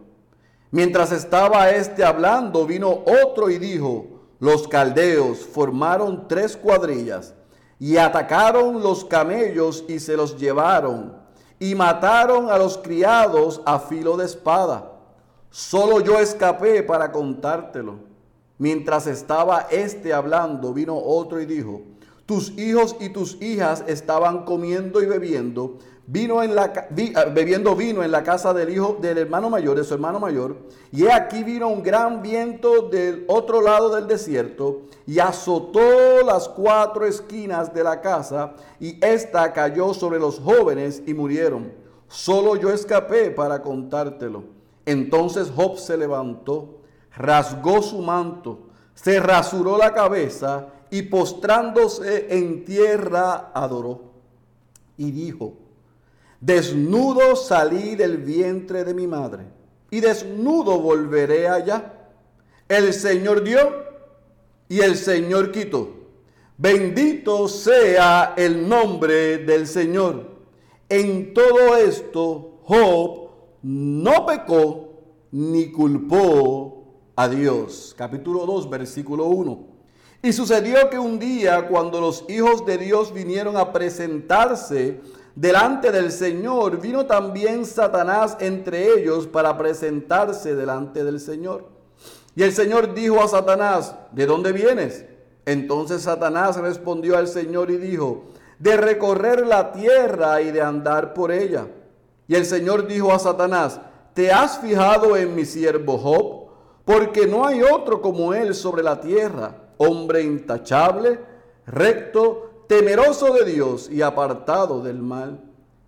[0.70, 4.06] Mientras estaba este hablando, vino otro y dijo,
[4.38, 7.34] los caldeos formaron tres cuadrillas
[7.80, 11.16] y atacaron los camellos y se los llevaron
[11.58, 14.92] y mataron a los criados a filo de espada.
[15.56, 17.94] Solo yo escapé para contártelo.
[18.58, 21.80] Mientras estaba este hablando, vino otro y dijo,
[22.26, 26.64] tus hijos y tus hijas estaban comiendo y bebiendo, vino en la,
[27.14, 30.58] ah, bebiendo vino en la casa del hijo del hermano mayor, de su hermano mayor,
[30.92, 37.06] y aquí vino un gran viento del otro lado del desierto y azotó las cuatro
[37.06, 41.72] esquinas de la casa y ésta cayó sobre los jóvenes y murieron.
[42.08, 44.55] Solo yo escapé para contártelo.
[44.86, 46.80] Entonces Job se levantó,
[47.16, 54.12] rasgó su manto, se rasuró la cabeza y postrándose en tierra adoró.
[54.96, 55.54] Y dijo,
[56.40, 59.44] desnudo salí del vientre de mi madre
[59.90, 61.92] y desnudo volveré allá.
[62.68, 63.58] El Señor dio
[64.68, 65.94] y el Señor quitó.
[66.58, 70.36] Bendito sea el nombre del Señor.
[70.88, 73.25] En todo esto Job
[73.62, 74.90] no pecó
[75.32, 76.84] ni culpó
[77.16, 77.94] a Dios.
[77.96, 79.76] Capítulo 2, versículo 1.
[80.22, 85.00] Y sucedió que un día cuando los hijos de Dios vinieron a presentarse
[85.34, 91.68] delante del Señor, vino también Satanás entre ellos para presentarse delante del Señor.
[92.34, 95.04] Y el Señor dijo a Satanás, ¿de dónde vienes?
[95.44, 98.24] Entonces Satanás respondió al Señor y dijo,
[98.58, 101.66] de recorrer la tierra y de andar por ella.
[102.28, 103.80] Y el Señor dijo a Satanás,
[104.14, 106.46] ¿te has fijado en mi siervo Job?
[106.84, 111.20] Porque no hay otro como él sobre la tierra, hombre intachable,
[111.66, 115.40] recto, temeroso de Dios y apartado del mal.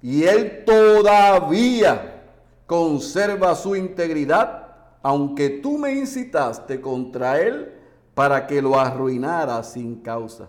[0.02, 2.24] Y él todavía
[2.66, 4.66] conserva su integridad,
[5.02, 7.72] aunque tú me incitaste contra él
[8.14, 10.48] para que lo arruinara sin causa.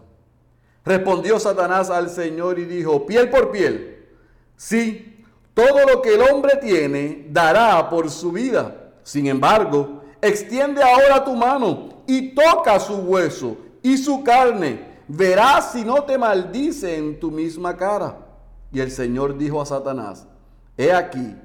[0.84, 4.08] Respondió Satanás al Señor y dijo, piel por piel,
[4.56, 5.19] sí,
[5.60, 8.92] todo lo que el hombre tiene dará por su vida.
[9.04, 14.88] Sin embargo, extiende ahora tu mano y toca su hueso y su carne.
[15.08, 18.18] Verás si no te maldice en tu misma cara.
[18.72, 20.26] Y el Señor dijo a Satanás,
[20.78, 21.36] he aquí,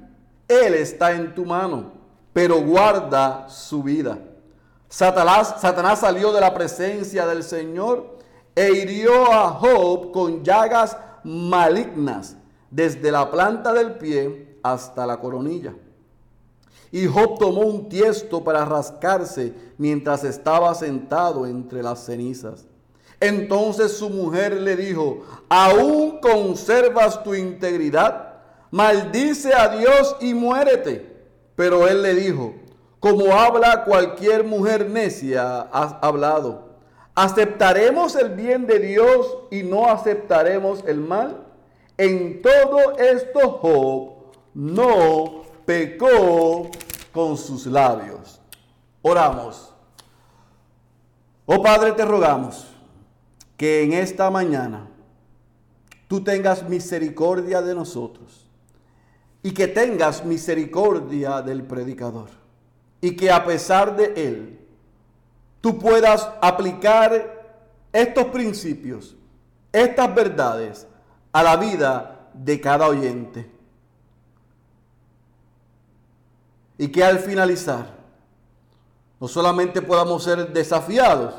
[0.47, 1.91] él está en tu mano,
[2.31, 4.17] pero guarda su vida.
[4.87, 8.17] Satanás, Satanás salió de la presencia del Señor
[8.55, 12.37] e hirió a Job con llagas malignas
[12.75, 15.73] desde la planta del pie hasta la coronilla.
[16.91, 22.65] Y Job tomó un tiesto para rascarse mientras estaba sentado entre las cenizas.
[23.21, 28.33] Entonces su mujer le dijo, ¿aún conservas tu integridad?
[28.71, 31.15] Maldice a Dios y muérete.
[31.55, 32.55] Pero él le dijo,
[32.99, 36.75] como habla cualquier mujer necia, has hablado.
[37.15, 41.44] ¿Aceptaremos el bien de Dios y no aceptaremos el mal?
[41.97, 46.69] En todo esto Job no pecó
[47.11, 48.41] con sus labios.
[49.01, 49.73] Oramos.
[51.45, 52.67] Oh Padre, te rogamos
[53.55, 54.87] que en esta mañana
[56.07, 58.47] tú tengas misericordia de nosotros
[59.41, 62.29] y que tengas misericordia del predicador
[62.99, 64.59] y que a pesar de él
[65.61, 67.45] tú puedas aplicar
[67.93, 69.15] estos principios,
[69.71, 70.87] estas verdades
[71.35, 73.51] a la vida de cada oyente.
[76.77, 77.93] Y que al finalizar
[79.19, 81.33] no solamente podamos ser desafiados,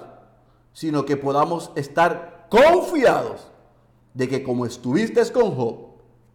[0.74, 3.48] sino que podamos estar confiados
[4.12, 5.76] de que como estuviste con Job,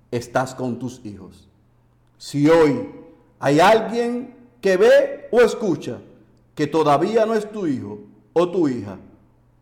[0.09, 1.47] estás con tus hijos.
[2.17, 2.89] Si hoy
[3.39, 5.99] hay alguien que ve o escucha
[6.55, 7.99] que todavía no es tu hijo
[8.33, 8.97] o tu hija,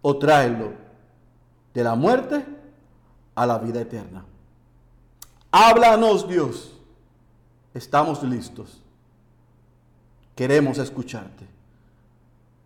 [0.01, 0.71] o tráelo
[1.73, 2.58] de la muerte
[3.39, 4.25] a la vida eterna.
[5.49, 6.77] Háblanos Dios,
[7.73, 8.81] estamos listos.
[10.35, 11.45] Queremos escucharte,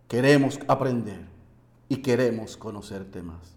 [0.08, 1.20] queremos aprender
[1.88, 3.54] y queremos conocerte más.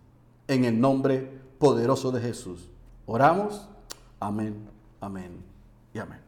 [0.47, 2.69] En el nombre poderoso de Jesús,
[3.07, 3.67] oramos.
[4.19, 4.69] Amén,
[5.01, 5.43] amén
[5.95, 6.19] y amén.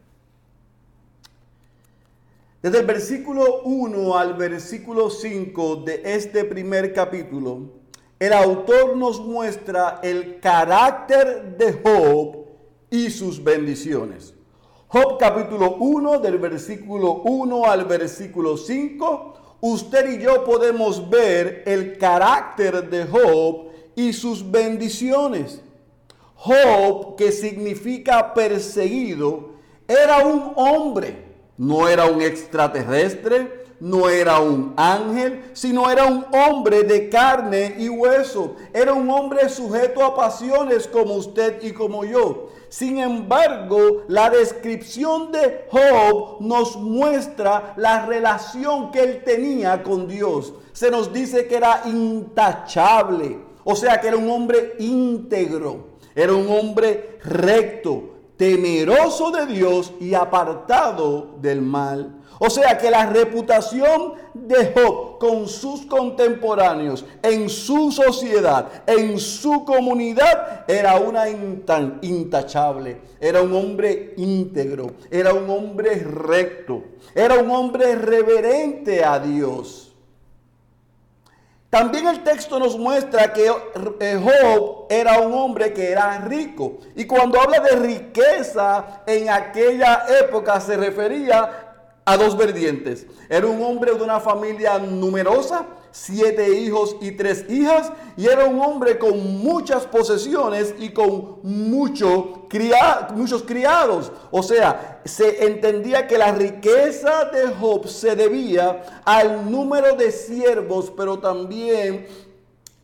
[2.62, 7.79] Desde el versículo 1 al versículo 5 de este primer capítulo,
[8.20, 12.44] el autor nos muestra el carácter de Job
[12.90, 14.34] y sus bendiciones.
[14.86, 21.98] Job capítulo 1 del versículo 1 al versículo 5, usted y yo podemos ver el
[21.98, 25.62] carácter de Job y sus bendiciones.
[26.34, 29.54] Job, que significa perseguido,
[29.88, 36.82] era un hombre no era un extraterrestre, no era un ángel, sino era un hombre
[36.82, 38.56] de carne y hueso.
[38.72, 42.48] Era un hombre sujeto a pasiones como usted y como yo.
[42.68, 50.54] Sin embargo, la descripción de Job nos muestra la relación que él tenía con Dios.
[50.72, 56.48] Se nos dice que era intachable, o sea que era un hombre íntegro, era un
[56.48, 62.19] hombre recto, temeroso de Dios y apartado del mal.
[62.42, 69.62] O sea que la reputación de Job con sus contemporáneos, en su sociedad, en su
[69.66, 73.02] comunidad, era una intachable.
[73.20, 76.82] Era un hombre íntegro, era un hombre recto,
[77.14, 79.92] era un hombre reverente a Dios.
[81.68, 83.52] También el texto nos muestra que
[84.00, 86.78] eh, Job era un hombre que era rico.
[86.96, 91.69] Y cuando habla de riqueza en aquella época se refería
[92.10, 93.06] a dos vertientes.
[93.28, 98.60] Era un hombre de una familia numerosa, siete hijos y tres hijas, y era un
[98.60, 102.48] hombre con muchas posesiones y con mucho
[103.14, 104.10] muchos criados.
[104.32, 110.92] O sea, se entendía que la riqueza de Job se debía al número de siervos,
[110.96, 112.08] pero también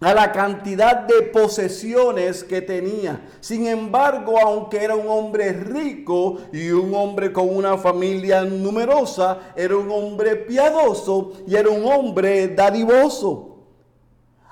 [0.00, 3.28] a la cantidad de posesiones que tenía.
[3.40, 9.76] Sin embargo, aunque era un hombre rico y un hombre con una familia numerosa, era
[9.76, 13.54] un hombre piadoso y era un hombre dadivoso.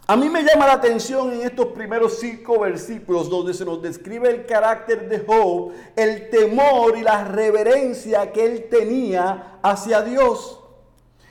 [0.06, 4.28] A mí me llama la atención en estos primeros cinco versículos donde se nos describe
[4.28, 10.63] el carácter de Job, el temor y la reverencia que él tenía hacia Dios.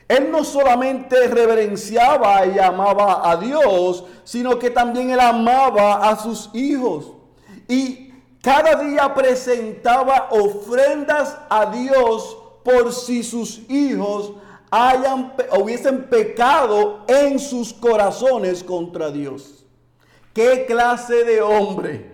[0.08, 6.50] Él no solamente reverenciaba y amaba a Dios, sino que también él amaba a sus
[6.54, 7.14] hijos.
[7.68, 14.34] Y cada día presentaba ofrendas a Dios por si sus hijos
[14.70, 19.66] hayan, hubiesen pecado en sus corazones contra Dios.
[20.34, 22.14] ¿Qué clase de hombre?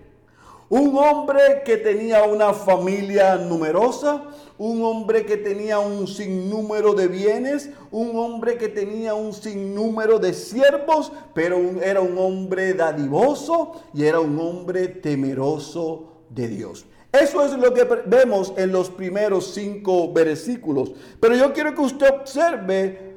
[0.69, 4.25] Un hombre que tenía una familia numerosa,
[4.59, 10.31] un hombre que tenía un sinnúmero de bienes, un hombre que tenía un sinnúmero de
[10.33, 16.85] siervos, pero era un hombre dadivoso y era un hombre temeroso de Dios.
[17.11, 20.91] Eso es lo que vemos en los primeros cinco versículos.
[21.19, 23.09] Pero yo quiero que usted observe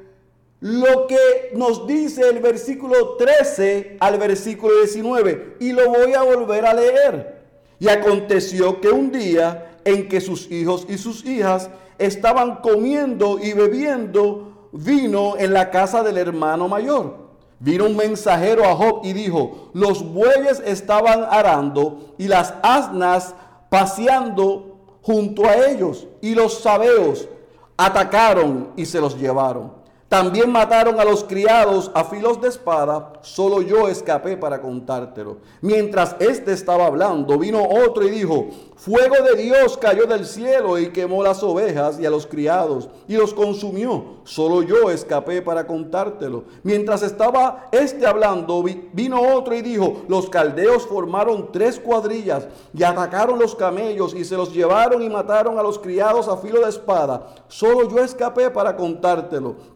[0.59, 5.57] lo que nos dice el versículo 13 al versículo 19.
[5.59, 7.42] Y lo voy a volver a leer.
[7.83, 13.51] Y aconteció que un día en que sus hijos y sus hijas estaban comiendo y
[13.51, 17.17] bebiendo vino en la casa del hermano mayor.
[17.59, 23.35] Vino un mensajero a Job y dijo, los bueyes estaban arando y las asnas
[23.69, 27.27] paseando junto a ellos, y los sabeos
[27.75, 29.73] atacaron y se los llevaron.
[30.13, 35.37] También mataron a los criados a filos de espada, solo yo escapé para contártelo.
[35.59, 40.91] Mientras éste estaba hablando, vino otro y dijo, fuego de Dios cayó del cielo y
[40.91, 44.21] quemó las ovejas y a los criados y los consumió.
[44.23, 46.43] Solo yo escapé para contártelo.
[46.61, 53.39] Mientras estaba éste hablando, vino otro y dijo, los caldeos formaron tres cuadrillas y atacaron
[53.39, 57.33] los camellos y se los llevaron y mataron a los criados a filo de espada.
[57.47, 59.72] Solo yo escapé para contártelo.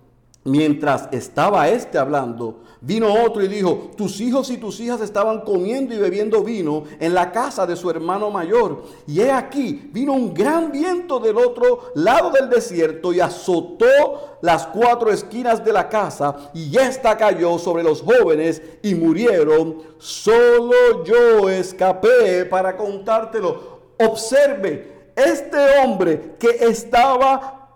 [0.48, 5.94] Mientras estaba este hablando, vino otro y dijo, tus hijos y tus hijas estaban comiendo
[5.94, 8.84] y bebiendo vino en la casa de su hermano mayor.
[9.08, 14.68] Y he aquí, vino un gran viento del otro lado del desierto y azotó las
[14.68, 19.80] cuatro esquinas de la casa y esta cayó sobre los jóvenes y murieron.
[19.98, 23.80] Solo yo escapé para contártelo.
[24.00, 27.68] Observe, este hombre que estaba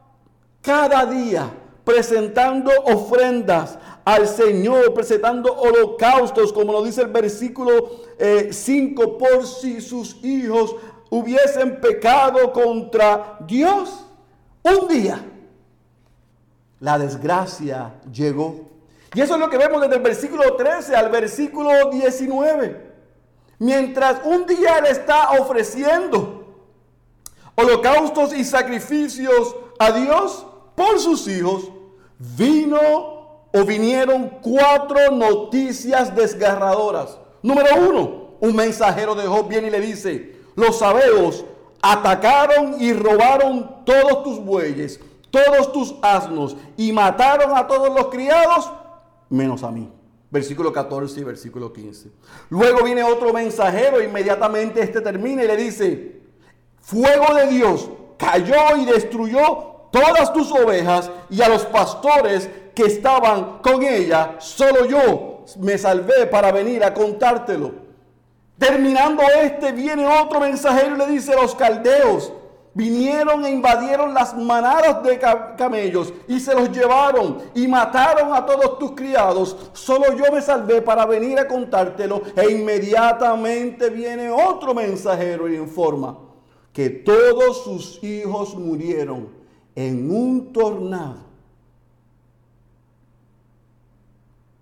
[0.61, 1.51] cada día
[1.83, 7.91] presentando ofrendas al Señor, presentando holocaustos, como lo dice el versículo
[8.49, 10.75] 5, eh, por si sus hijos
[11.09, 14.05] hubiesen pecado contra Dios.
[14.63, 15.23] Un día
[16.79, 18.71] la desgracia llegó.
[19.13, 22.91] Y eso es lo que vemos desde el versículo 13 al versículo 19.
[23.59, 26.41] Mientras un día Él está ofreciendo
[27.55, 31.71] holocaustos y sacrificios a Dios, por sus hijos,
[32.17, 32.79] vino
[33.53, 37.17] o vinieron cuatro noticias desgarradoras.
[37.41, 41.45] Número uno, un mensajero de Job viene y le dice, los sabeos
[41.81, 44.99] atacaron y robaron todos tus bueyes,
[45.29, 48.71] todos tus asnos y mataron a todos los criados,
[49.29, 49.91] menos a mí.
[50.29, 52.09] Versículo 14 y versículo 15.
[52.49, 56.21] Luego viene otro mensajero, inmediatamente este termina y le dice,
[56.79, 63.59] fuego de Dios cayó y destruyó todas tus ovejas y a los pastores que estaban
[63.59, 67.71] con ella, solo yo me salvé para venir a contártelo.
[68.57, 72.31] Terminando este, viene otro mensajero y le dice, los caldeos
[72.73, 75.19] vinieron e invadieron las manadas de
[75.57, 79.57] camellos y se los llevaron y mataron a todos tus criados.
[79.73, 86.17] Solo yo me salvé para venir a contártelo e inmediatamente viene otro mensajero y informa
[86.71, 89.40] que todos sus hijos murieron
[89.75, 91.31] en un tornado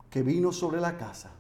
[0.10, 1.32] que vino sobre la casa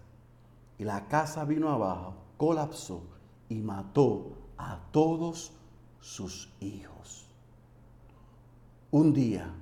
[0.77, 3.01] y la casa vino abajo, colapsó
[3.49, 5.51] y mató a todos
[5.99, 7.27] sus hijos.
[8.91, 9.53] Un día,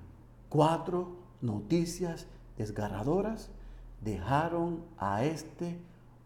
[0.50, 2.28] cuatro noticias
[2.58, 3.50] desgarradoras
[4.02, 5.80] dejaron a este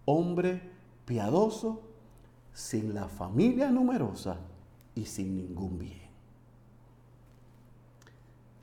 [0.06, 0.72] hombre
[1.06, 1.82] piadoso
[2.54, 4.38] sin la familia numerosa
[4.94, 6.01] y sin ningún bien.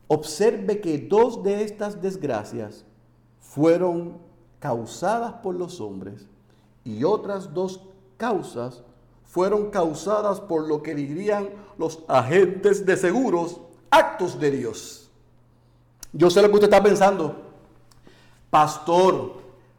[0.08, 2.84] Observe que dos de estas desgracias
[3.40, 4.18] fueron
[4.58, 6.26] causadas por los hombres
[6.84, 7.82] y otras dos
[8.16, 8.82] causas
[9.24, 15.10] fueron causadas por lo que dirían los agentes de seguros, actos de Dios.
[16.12, 17.36] Yo sé lo que usted está pensando.
[18.48, 19.34] Pastor,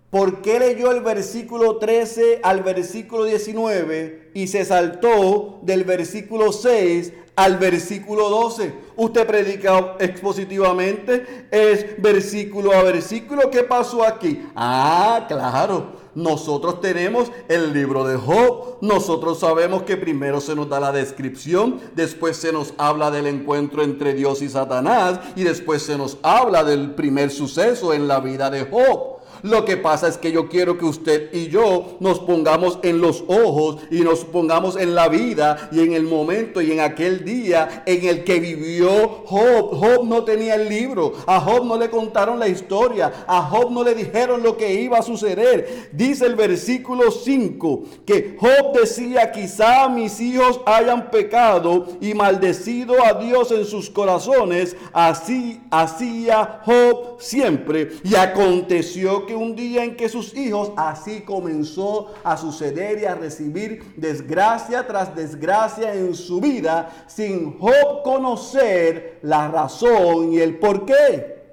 [0.09, 7.13] ¿Por qué leyó el versículo 13 al versículo 19 y se saltó del versículo 6
[7.35, 8.73] al versículo 12?
[8.95, 13.51] Usted predica expositivamente, es versículo a versículo.
[13.51, 14.43] ¿Qué pasó aquí?
[14.55, 15.99] Ah, claro.
[16.15, 18.79] Nosotros tenemos el libro de Job.
[18.81, 23.83] Nosotros sabemos que primero se nos da la descripción, después se nos habla del encuentro
[23.83, 28.49] entre Dios y Satanás y después se nos habla del primer suceso en la vida
[28.49, 29.18] de Job.
[29.43, 33.23] Lo que pasa es que yo quiero que usted y yo nos pongamos en los
[33.27, 37.83] ojos y nos pongamos en la vida y en el momento y en aquel día
[37.85, 39.75] en el que vivió Job.
[39.75, 43.83] Job no tenía el libro, a Job no le contaron la historia, a Job no
[43.83, 45.89] le dijeron lo que iba a suceder.
[45.91, 53.13] Dice el versículo 5 que Job decía, quizá mis hijos hayan pecado y maldecido a
[53.13, 54.75] Dios en sus corazones.
[54.91, 57.89] Así hacía Job siempre.
[58.03, 63.13] Y aconteció que un día en que sus hijos así comenzó a suceder y a
[63.13, 70.83] recibir desgracia tras desgracia en su vida sin Job conocer la razón y el por
[70.83, 71.43] qué.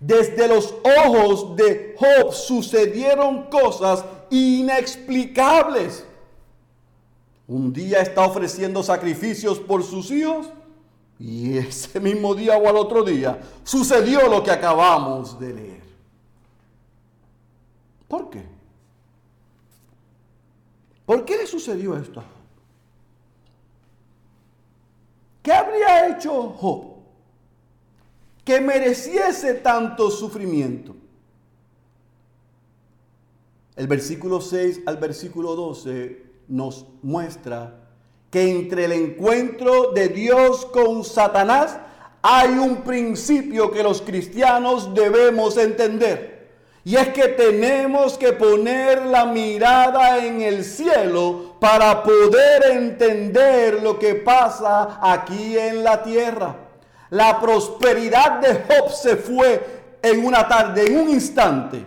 [0.00, 0.74] Desde los
[1.06, 6.04] ojos de Job sucedieron cosas inexplicables.
[7.48, 10.50] Un día está ofreciendo sacrificios por sus hijos
[11.18, 15.89] y ese mismo día o al otro día sucedió lo que acabamos de leer.
[18.10, 18.42] ¿Por qué?
[21.06, 22.24] ¿Por qué le sucedió esto?
[25.44, 26.96] ¿Qué habría hecho Job
[28.44, 30.96] que mereciese tanto sufrimiento?
[33.76, 37.78] El versículo 6 al versículo 12 nos muestra
[38.28, 41.78] que entre el encuentro de Dios con Satanás
[42.22, 46.39] hay un principio que los cristianos debemos entender.
[46.84, 53.98] Y es que tenemos que poner la mirada en el cielo para poder entender lo
[53.98, 56.56] que pasa aquí en la tierra.
[57.10, 61.84] La prosperidad de Job se fue en una tarde, en un instante.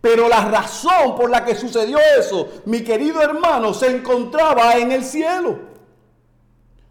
[0.00, 5.04] Pero la razón por la que sucedió eso, mi querido hermano, se encontraba en el
[5.04, 5.58] cielo.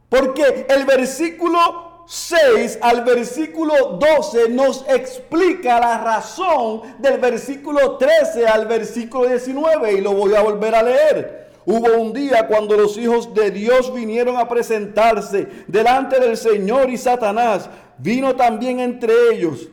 [0.09, 8.67] Porque el versículo 6 al versículo 12 nos explica la razón del versículo 13 al
[8.67, 11.51] versículo 19 y lo voy a volver a leer.
[11.65, 16.97] Hubo un día cuando los hijos de Dios vinieron a presentarse delante del Señor y
[16.97, 19.69] Satanás vino también entre ellos.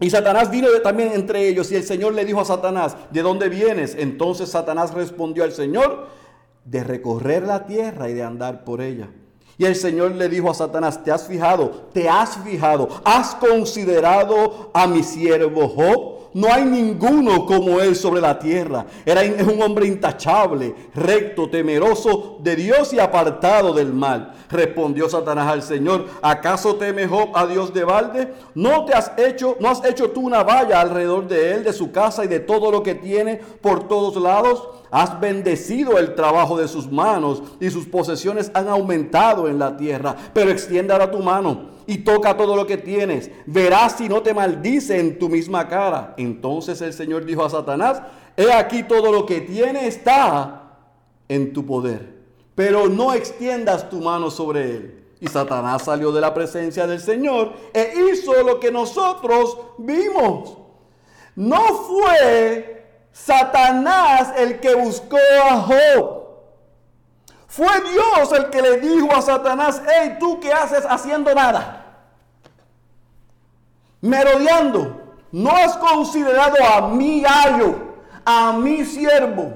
[0.00, 3.48] Y Satanás vino también entre ellos y el Señor le dijo a Satanás, ¿de dónde
[3.48, 3.96] vienes?
[3.98, 6.08] Entonces Satanás respondió al Señor,
[6.66, 9.08] de recorrer la tierra y de andar por ella.
[9.60, 11.70] Y el Señor le dijo a Satanás, ¿te has fijado?
[11.92, 12.88] ¿Te has fijado?
[13.04, 16.19] ¿Has considerado a mi siervo Job?
[16.32, 18.86] No hay ninguno como él sobre la tierra.
[19.04, 24.34] Era un hombre intachable, recto, temeroso de Dios y apartado del mal.
[24.48, 28.32] Respondió Satanás al Señor, ¿acaso teme Job a Dios de balde?
[28.54, 31.90] ¿No te has hecho, no has hecho tú una valla alrededor de él, de su
[31.90, 34.68] casa y de todo lo que tiene por todos lados?
[34.92, 40.16] Has bendecido el trabajo de sus manos y sus posesiones han aumentado en la tierra.
[40.32, 43.32] Pero extiende ahora tu mano y toca todo lo que tienes.
[43.46, 46.14] Verás si no te maldice en tu misma cara.
[46.18, 48.00] Entonces el Señor dijo a Satanás,
[48.36, 50.76] he aquí todo lo que tiene está
[51.28, 52.14] en tu poder.
[52.54, 55.04] Pero no extiendas tu mano sobre él.
[55.18, 60.58] Y Satanás salió de la presencia del Señor e hizo lo que nosotros vimos.
[61.34, 65.18] No fue Satanás el que buscó
[65.50, 66.20] a Job.
[67.48, 71.79] Fue Dios el que le dijo a Satanás, hey, ¿tú qué haces haciendo nada?
[74.00, 75.00] Merodeando.
[75.32, 77.76] No has considerado a mi gallo,
[78.24, 79.54] a mi siervo,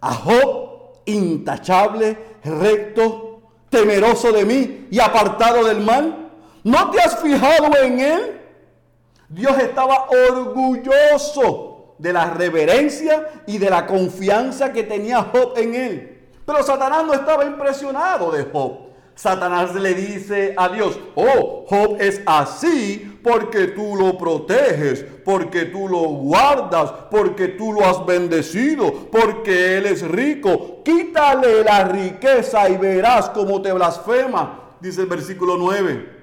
[0.00, 6.30] a Job, intachable, recto, temeroso de mí y apartado del mal.
[6.64, 8.40] ¿No te has fijado en él?
[9.28, 16.28] Dios estaba orgulloso de la reverencia y de la confianza que tenía Job en él.
[16.44, 18.91] Pero Satanás no estaba impresionado de Job.
[19.14, 25.88] Satanás le dice a Dios, oh, Job es así porque tú lo proteges, porque tú
[25.88, 30.82] lo guardas, porque tú lo has bendecido, porque él es rico.
[30.84, 36.22] Quítale la riqueza y verás cómo te blasfema, dice el versículo 9.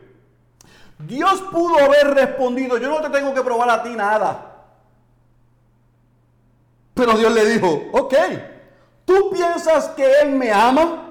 [1.00, 4.46] Dios pudo haber respondido, yo no te tengo que probar a ti nada.
[6.94, 8.14] Pero Dios le dijo, ok,
[9.06, 11.09] ¿tú piensas que Él me ama?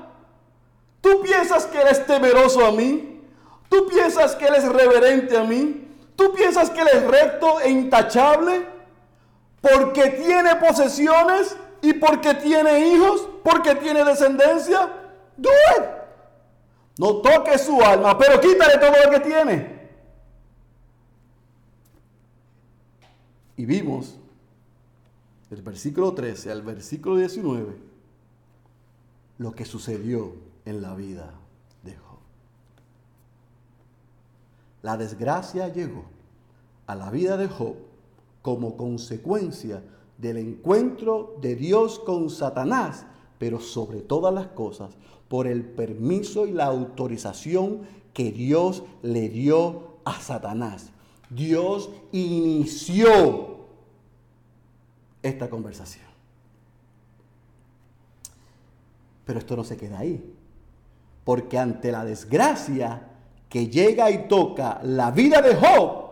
[1.00, 3.22] ¿Tú piensas que Él es temeroso a mí?
[3.68, 5.88] ¿Tú piensas que Él es reverente a mí?
[6.16, 8.78] ¿Tú piensas que Él es recto e intachable?
[9.60, 14.92] porque tiene posesiones y porque tiene hijos, porque tiene descendencia,
[15.36, 15.84] do it.
[16.98, 19.78] No toque su alma, pero quítale todo lo que tiene.
[23.56, 24.16] Y vimos
[25.50, 27.88] del versículo 13 al versículo 19
[29.38, 30.34] lo que sucedió
[30.68, 31.32] en la vida
[31.82, 32.18] de Job.
[34.82, 36.04] La desgracia llegó
[36.86, 37.74] a la vida de Job
[38.42, 39.82] como consecuencia
[40.18, 43.06] del encuentro de Dios con Satanás,
[43.38, 44.90] pero sobre todas las cosas
[45.28, 47.80] por el permiso y la autorización
[48.12, 50.90] que Dios le dio a Satanás.
[51.30, 53.56] Dios inició
[55.22, 56.06] esta conversación.
[59.24, 60.37] Pero esto no se queda ahí.
[61.28, 63.02] Porque ante la desgracia
[63.50, 66.06] que llega y toca la vida de Job,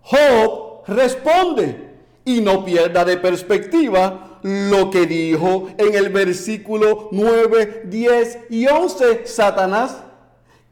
[0.00, 1.90] Job responde
[2.24, 9.26] y no pierda de perspectiva lo que dijo en el versículo 9, 10 y 11
[9.26, 9.98] Satanás,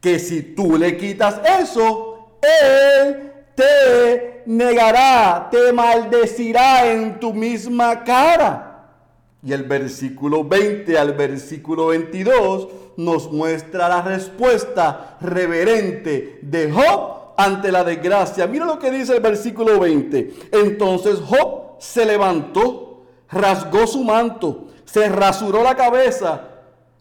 [0.01, 8.70] que si tú le quitas eso, él te negará, te maldecirá en tu misma cara.
[9.43, 12.67] Y el versículo 20 al versículo 22
[12.97, 18.45] nos muestra la respuesta reverente de Job ante la desgracia.
[18.47, 20.33] Mira lo que dice el versículo 20.
[20.51, 26.49] Entonces Job se levantó, rasgó su manto, se rasuró la cabeza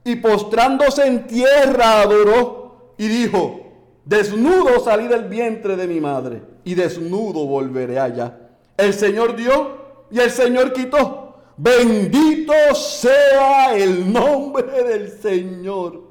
[0.04, 3.60] y postrándose en tierra adoró y dijo,
[4.04, 8.36] desnudo salí del vientre de mi madre y desnudo volveré allá.
[8.76, 9.78] El Señor dio
[10.10, 11.29] y el Señor quitó.
[11.62, 16.04] Bendito sea el nombre del Señor.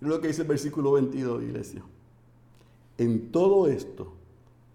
[0.00, 1.82] Lo que dice el versículo 22, iglesia.
[2.98, 4.12] En todo esto,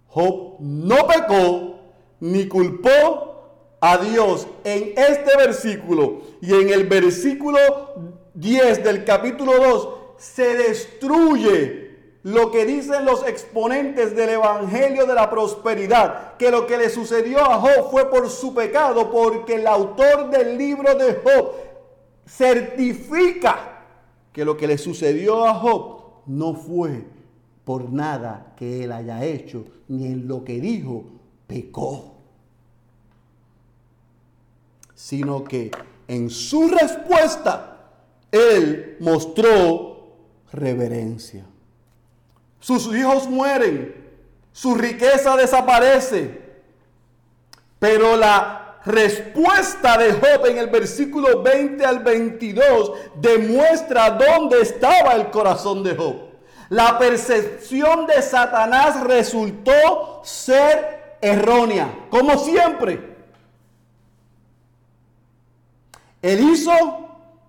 [0.08, 1.76] Job no pecó
[2.20, 6.22] ni culpó a Dios en este versículo.
[6.42, 7.60] Y en el versículo
[8.34, 11.95] 10 del capítulo 2 se destruye
[12.26, 17.40] lo que dicen los exponentes del Evangelio de la Prosperidad, que lo que le sucedió
[17.40, 21.52] a Job fue por su pecado, porque el autor del libro de Job
[22.26, 23.84] certifica
[24.34, 27.06] que lo que le sucedió a Job no fue
[27.64, 31.06] por nada que él haya hecho, ni en lo que dijo
[31.46, 32.16] pecó,
[34.96, 35.70] sino que
[36.08, 37.92] en su respuesta
[38.32, 40.08] él mostró
[40.52, 41.46] reverencia.
[42.60, 43.96] Sus hijos mueren,
[44.52, 46.42] su riqueza desaparece.
[47.80, 55.30] Pero la respuesta de Job en el versículo 20 al 22 demuestra dónde estaba el
[55.30, 56.16] corazón de Job.
[56.70, 63.16] La percepción de Satanás resultó ser errónea, como siempre.
[66.22, 66.72] Él hizo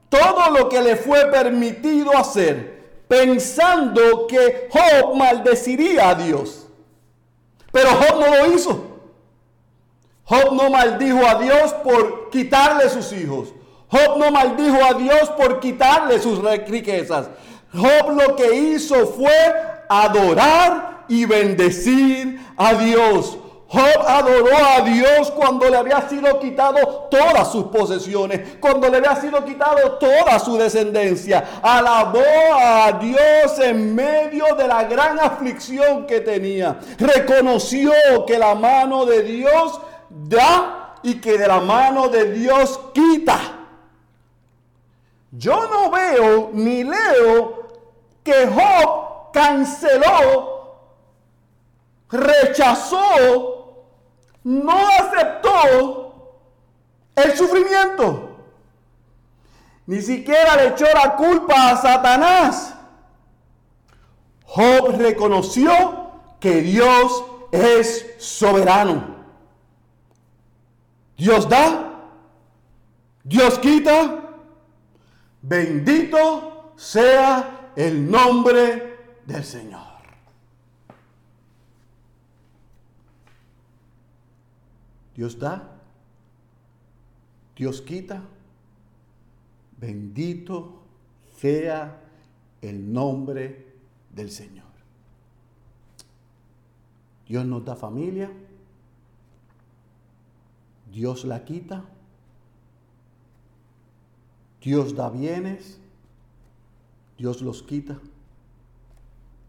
[0.08, 2.75] todo lo que le fue permitido hacer
[3.08, 6.66] pensando que Job maldeciría a Dios.
[7.72, 8.86] Pero Job no lo hizo.
[10.24, 13.48] Job no maldijo a Dios por quitarle sus hijos.
[13.88, 17.28] Job no maldijo a Dios por quitarle sus riquezas.
[17.72, 19.32] Job lo que hizo fue
[19.88, 23.38] adorar y bendecir a Dios.
[23.76, 29.16] Job adoró a Dios cuando le había sido quitado todas sus posesiones, cuando le había
[29.16, 31.60] sido quitado toda su descendencia.
[31.60, 32.22] Alabó
[32.58, 36.78] a Dios en medio de la gran aflicción que tenía.
[36.98, 37.92] Reconoció
[38.26, 43.38] que la mano de Dios da y que de la mano de Dios quita.
[45.32, 47.66] Yo no veo ni leo
[48.24, 50.56] que Job canceló
[52.10, 53.55] rechazó
[54.46, 56.40] no aceptó
[57.16, 58.38] el sufrimiento.
[59.86, 62.74] Ni siquiera le echó la culpa a Satanás.
[64.44, 69.16] Job reconoció que Dios es soberano.
[71.16, 72.04] Dios da,
[73.24, 74.30] Dios quita.
[75.42, 79.85] Bendito sea el nombre del Señor.
[85.16, 85.80] Dios da,
[87.56, 88.22] Dios quita.
[89.80, 90.82] Bendito
[91.38, 92.02] sea
[92.60, 93.74] el nombre
[94.14, 94.66] del Señor.
[97.26, 98.30] Dios nos da familia,
[100.92, 101.84] Dios la quita,
[104.62, 105.80] Dios da bienes,
[107.18, 107.98] Dios los quita.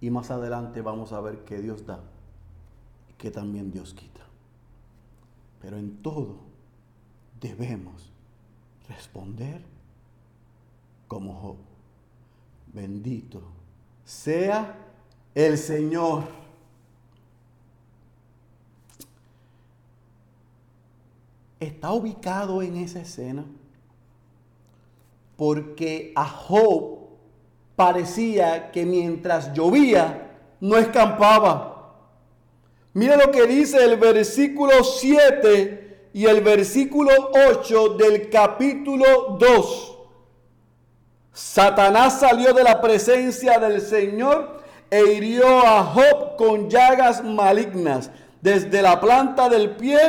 [0.01, 1.99] Y más adelante vamos a ver que Dios da
[3.09, 4.16] y que también Dios quita.
[5.61, 6.37] Pero en todo
[7.39, 8.11] debemos
[8.87, 9.61] responder
[11.07, 11.57] como Job.
[12.73, 13.41] Bendito
[14.05, 14.75] sea
[15.33, 16.23] el Señor.
[21.59, 23.43] Está ubicado en esa escena
[25.37, 26.97] porque a Job
[27.75, 31.76] parecía que mientras llovía no escampaba.
[32.97, 37.11] Mira lo que dice el versículo 7 y el versículo
[37.47, 39.97] 8 del capítulo 2.
[41.31, 48.09] Satanás salió de la presencia del Señor e hirió a Job con llagas malignas,
[48.41, 49.99] desde la planta del pie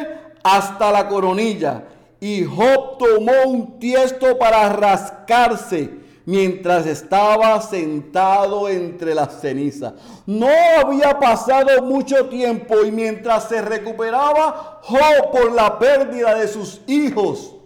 [0.43, 1.85] hasta la coronilla.
[2.21, 5.91] Y Job tomó un tiesto para rascarse
[6.29, 9.95] mientras estaba sentado entre las cenizas.
[10.27, 10.47] No
[10.79, 17.57] había pasado mucho tiempo y mientras se recuperaba Job por la pérdida de sus hijos,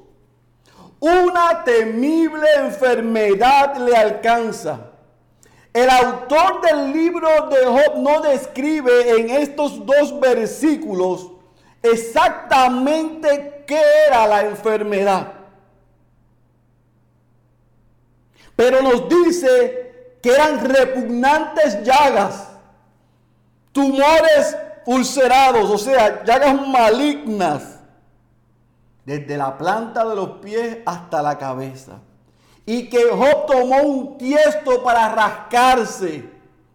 [1.01, 4.93] una temible enfermedad le alcanza.
[5.73, 11.33] El autor del libro de Job no describe en estos dos versículos
[11.83, 15.42] exactamente qué era la enfermedad.
[18.57, 22.49] Pero nos dice que eran repugnantes llagas,
[23.73, 27.81] tumores ulcerados, o sea, llagas malignas,
[29.05, 31.99] desde la planta de los pies hasta la cabeza.
[32.65, 36.32] Y que Job tomó un tiesto para rascarse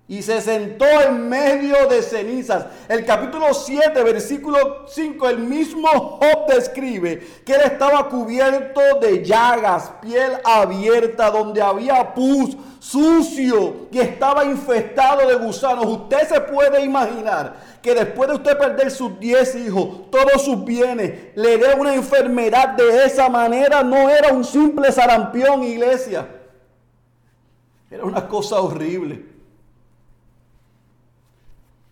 [0.09, 2.65] y se sentó en medio de cenizas.
[2.87, 9.91] El capítulo 7, versículo 5, el mismo Job describe que él estaba cubierto de llagas,
[10.01, 15.85] piel abierta, donde había pus, sucio y estaba infestado de gusanos.
[15.85, 21.35] Usted se puede imaginar que después de usted perder sus 10 hijos, todos sus bienes,
[21.35, 26.29] le dé una enfermedad de esa manera, no era un simple sarampión, iglesia.
[27.91, 29.36] Era una cosa horrible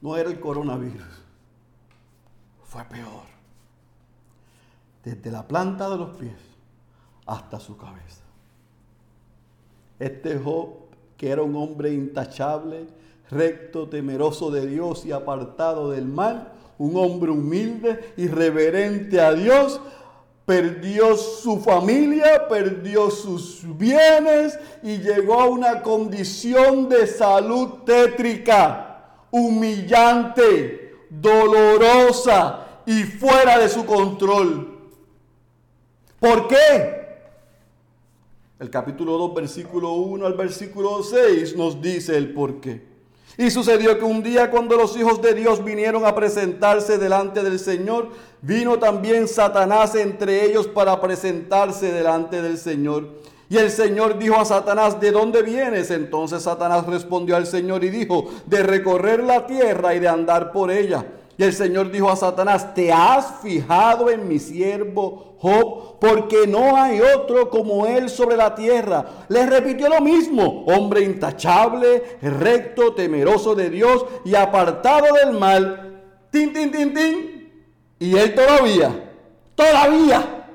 [0.06, 1.02] no era el coronavirus,
[2.64, 3.26] fue peor.
[5.04, 6.38] Desde la planta de los pies
[7.26, 8.22] hasta su cabeza.
[9.98, 10.76] Este Job,
[11.18, 12.86] que era un hombre intachable,
[13.32, 19.82] recto, temeroso de Dios y apartado del mal, un hombre humilde y reverente a Dios,
[20.46, 28.95] perdió su familia, perdió sus bienes y llegó a una condición de salud tétrica
[29.36, 34.78] humillante, dolorosa y fuera de su control.
[36.22, 37.06] ¿Por qué?
[38.58, 42.82] El capítulo 2, versículo 1 al versículo 6 nos dice el por qué.
[43.38, 47.60] Y sucedió que un día cuando los hijos de Dios vinieron a presentarse delante del
[47.60, 48.12] Señor,
[48.42, 53.10] vino también Satanás entre ellos para presentarse delante del Señor.
[53.50, 55.92] Y el Señor dijo a Satanás, ¿de dónde vienes?
[55.92, 60.72] Entonces Satanás respondió al Señor y dijo, de recorrer la tierra y de andar por
[60.72, 61.06] ella.
[61.38, 66.00] Y el Señor dijo a Satanás, ¿te has fijado en mi siervo Job?
[66.00, 69.06] Porque no hay otro como él sobre la tierra.
[69.28, 76.02] Le repitió lo mismo, hombre intachable, recto, temeroso de Dios y apartado del mal.
[76.32, 77.54] Tin, tin, tin, tin.
[78.00, 79.12] Y él todavía,
[79.56, 80.48] todavía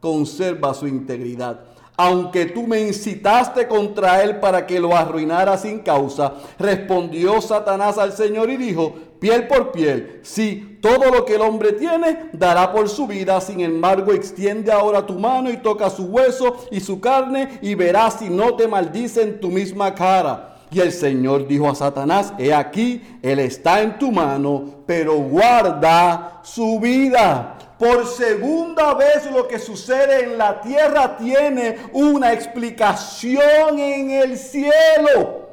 [0.00, 1.67] conserva su integridad
[2.00, 8.12] aunque tú me incitaste contra él para que lo arruinara sin causa, respondió Satanás al
[8.12, 12.88] Señor y dijo, piel por piel, sí, todo lo que el hombre tiene dará por
[12.88, 17.58] su vida, sin embargo extiende ahora tu mano y toca su hueso y su carne
[17.62, 20.54] y verás si no te maldice en tu misma cara.
[20.70, 26.42] Y el Señor dijo a Satanás, he aquí, él está en tu mano, pero guarda
[26.44, 27.57] su vida.
[27.78, 35.48] Por segunda vez lo que sucede en la tierra tiene una explicación en el cielo.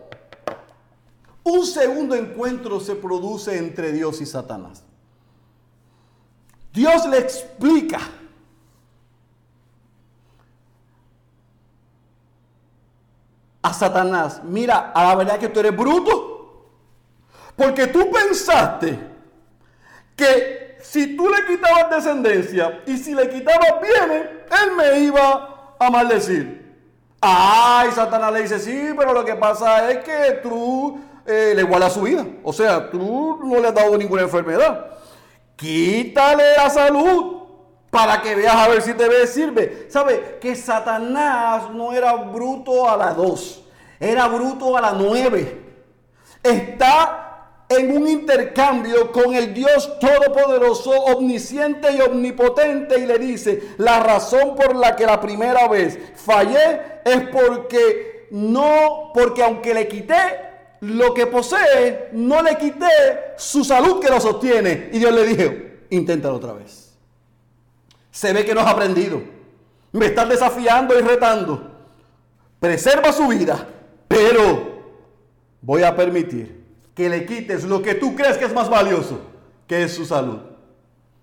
[1.43, 4.83] Un segundo encuentro se produce entre Dios y Satanás.
[6.73, 7.99] Dios le explica
[13.61, 16.71] a Satanás, mira, a la verdad que tú eres bruto,
[17.55, 18.99] porque tú pensaste
[20.15, 24.29] que si tú le quitabas descendencia y si le quitabas bienes,
[24.63, 26.63] él me iba a maldecir.
[27.19, 31.93] Ay, Satanás le dice, sí, pero lo que pasa es que tú eh, le igualas
[31.93, 32.25] su vida.
[32.43, 34.85] O sea, tú no le has dado ninguna enfermedad.
[35.55, 37.43] Quítale la salud
[37.89, 39.87] para que veas a ver si te ve, sirve.
[39.89, 40.37] ¿Sabe?
[40.39, 43.65] Que Satanás no era bruto a la dos,
[43.99, 45.63] era bruto a la nueve.
[46.43, 47.24] Está
[47.67, 54.55] en un intercambio con el Dios Todopoderoso, omnisciente y omnipotente y le dice, la razón
[54.55, 60.15] por la que la primera vez fallé es porque no, porque aunque le quité
[60.81, 62.85] lo que posee, no le quité
[63.37, 64.89] su salud que lo sostiene.
[64.91, 65.53] Y Dios le dijo,
[65.89, 66.95] inténtalo otra vez.
[68.11, 69.21] Se ve que no has aprendido.
[69.91, 71.71] Me estás desafiando y retando.
[72.59, 73.67] Preserva su vida,
[74.07, 74.75] pero
[75.61, 76.54] voy a permitir
[76.95, 79.19] que le quites lo que tú crees que es más valioso,
[79.67, 80.39] que es su salud.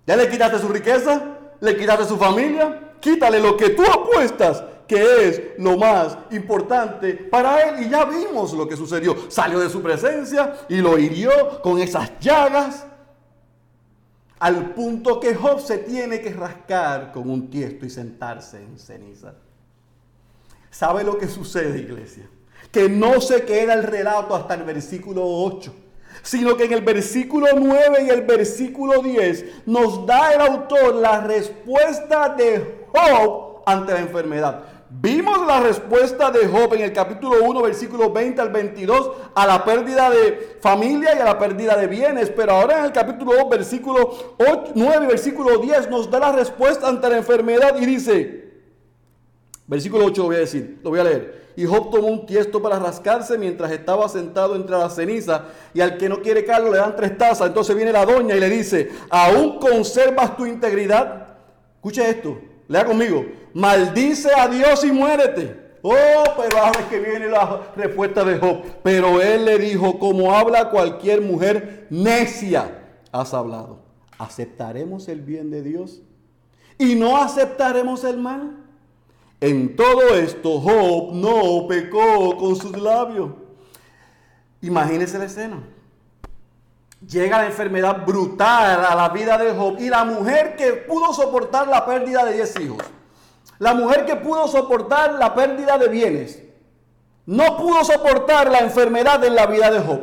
[0.07, 5.29] Ya le quitaste su riqueza, le quitaste su familia, quítale lo que tú apuestas que
[5.29, 7.87] es lo más importante para él.
[7.87, 9.17] Y ya vimos lo que sucedió.
[9.31, 12.85] Salió de su presencia y lo hirió con esas llagas.
[14.39, 19.35] Al punto que Job se tiene que rascar con un tiesto y sentarse en ceniza.
[20.71, 22.29] ¿Sabe lo que sucede, iglesia?
[22.73, 25.73] Que no se queda el relato hasta el versículo 8,
[26.23, 31.21] sino que en el versículo 9 y el versículo 10 nos da el autor la
[31.21, 34.63] respuesta de Job ante la enfermedad.
[35.01, 39.65] Vimos la respuesta de Job en el capítulo 1, versículo 20 al 22, a la
[39.65, 42.29] pérdida de familia y a la pérdida de bienes.
[42.31, 46.89] Pero ahora en el capítulo 2, versículo 8, 9, versículo 10, nos da la respuesta
[46.89, 48.53] ante la enfermedad y dice,
[49.67, 51.42] versículo 8 lo voy a decir, lo voy a leer.
[51.57, 55.43] Y Job tomó un tiesto para rascarse mientras estaba sentado entre las cenizas.
[55.75, 57.49] Y al que no quiere caldo le dan tres tazas.
[57.49, 61.29] Entonces viene la doña y le dice, ¿aún conservas tu integridad?
[61.77, 62.39] Escuche esto,
[62.69, 63.25] lea conmigo.
[63.55, 65.63] Maldice a Dios y muérete.
[65.83, 68.63] Oh, pero ahora es que viene la respuesta de Job.
[68.83, 73.81] Pero él le dijo, como habla cualquier mujer necia, has hablado.
[74.19, 76.03] ¿Aceptaremos el bien de Dios?
[76.79, 78.62] ¿Y no aceptaremos el mal?
[79.43, 83.31] En todo esto, Job no pecó con sus labios.
[84.61, 85.61] Imagínese la escena.
[87.09, 91.67] Llega la enfermedad brutal a la vida de Job y la mujer que pudo soportar
[91.67, 92.79] la pérdida de 10 hijos,
[93.59, 96.41] la mujer que pudo soportar la pérdida de bienes,
[97.27, 100.03] no pudo soportar la enfermedad en la vida de Job.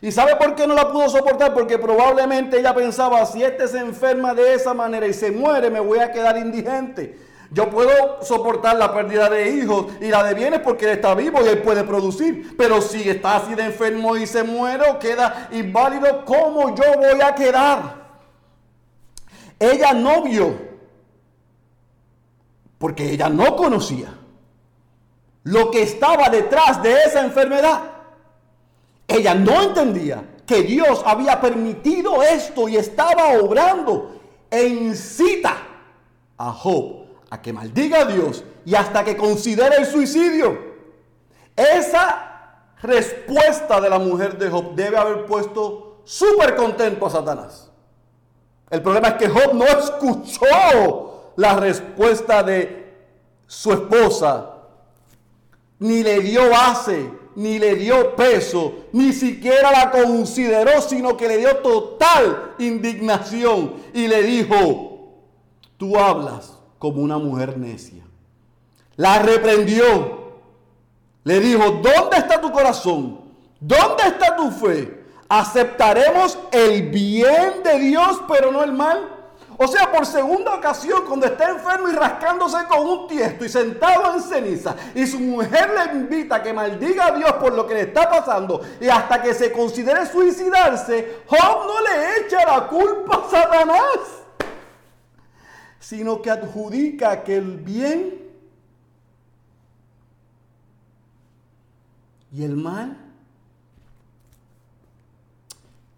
[0.00, 1.54] ¿Y sabe por qué no la pudo soportar?
[1.54, 5.78] Porque probablemente ella pensaba, si este se enferma de esa manera y se muere, me
[5.78, 7.27] voy a quedar indigente.
[7.50, 11.40] Yo puedo soportar la pérdida de hijos y la de bienes porque él está vivo
[11.42, 12.54] y él puede producir.
[12.58, 17.20] Pero si está así de enfermo y se muere o queda inválido, ¿cómo yo voy
[17.22, 18.06] a quedar?
[19.58, 20.56] Ella no vio,
[22.78, 24.14] porque ella no conocía
[25.44, 27.80] lo que estaba detrás de esa enfermedad.
[29.08, 34.20] Ella no entendía que Dios había permitido esto y estaba obrando
[34.50, 35.56] en cita
[36.36, 36.97] a Job
[37.30, 40.58] a que maldiga a Dios y hasta que considere el suicidio.
[41.56, 47.70] Esa respuesta de la mujer de Job debe haber puesto súper contento a Satanás.
[48.70, 52.94] El problema es que Job no escuchó la respuesta de
[53.46, 54.54] su esposa,
[55.78, 61.38] ni le dio base, ni le dio peso, ni siquiera la consideró, sino que le
[61.38, 65.14] dio total indignación y le dijo,
[65.76, 68.04] tú hablas como una mujer necia.
[68.96, 70.18] La reprendió.
[71.24, 73.20] Le dijo, ¿dónde está tu corazón?
[73.60, 75.04] ¿Dónde está tu fe?
[75.28, 79.16] ¿Aceptaremos el bien de Dios pero no el mal?
[79.60, 84.14] O sea, por segunda ocasión, cuando está enfermo y rascándose con un tiesto y sentado
[84.14, 87.74] en ceniza, y su mujer le invita a que maldiga a Dios por lo que
[87.74, 93.16] le está pasando, y hasta que se considere suicidarse, Job no le echa la culpa
[93.16, 94.18] a Satanás
[95.88, 98.30] sino que adjudica que el bien
[102.30, 102.98] y el mal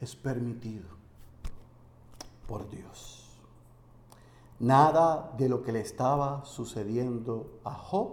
[0.01, 0.87] es permitido
[2.47, 3.31] por Dios.
[4.61, 8.13] Nada de lo que le estaba sucediendo a Job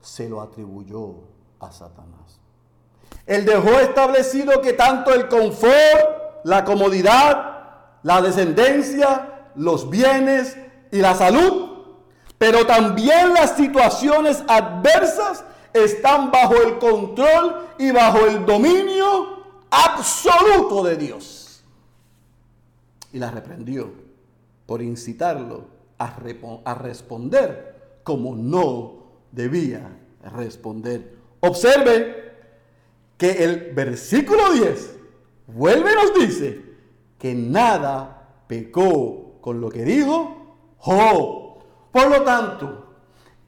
[0.00, 1.16] se lo atribuyó
[1.58, 2.38] a Satanás.
[3.26, 10.56] Él dejó establecido que tanto el confort, la comodidad, la descendencia, los bienes,
[10.90, 11.70] y la salud,
[12.38, 20.96] pero también las situaciones adversas están bajo el control y bajo el dominio absoluto de
[20.96, 21.62] Dios.
[23.12, 23.92] Y la reprendió
[24.66, 25.66] por incitarlo
[25.98, 29.96] a, responder como no debía
[30.34, 31.16] responder.
[31.40, 32.26] Observe
[33.16, 34.96] que el versículo 10
[35.46, 36.62] vuelve y nos dice
[37.18, 40.45] que nada pecó con lo que dijo
[40.86, 41.56] Job.
[41.90, 42.86] Por lo tanto,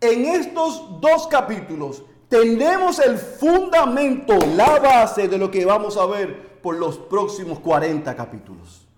[0.01, 6.61] en estos dos capítulos tenemos el fundamento, la base de lo que vamos a ver
[6.61, 8.89] por los próximos 40 capítulos.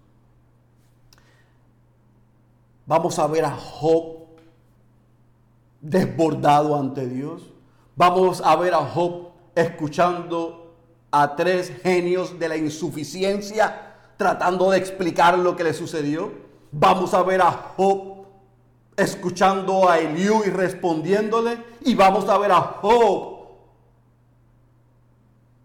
[2.87, 4.27] Vamos a ver a Job
[5.83, 7.43] desbordado ante Dios.
[7.95, 10.75] Vamos a ver a Job escuchando
[11.11, 16.33] a tres genios de la insuficiencia tratando de explicar lo que le sucedió.
[16.73, 18.20] Vamos a ver a Job
[19.01, 21.59] escuchando a Eliú y respondiéndole.
[21.83, 23.41] Y vamos a ver a Job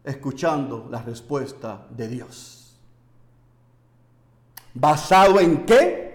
[0.03, 2.77] escuchando la respuesta de Dios.
[4.73, 6.05] ¿Basado en qué?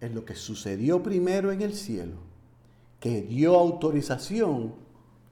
[0.00, 2.16] En lo que sucedió primero en el cielo,
[2.98, 4.74] que dio autorización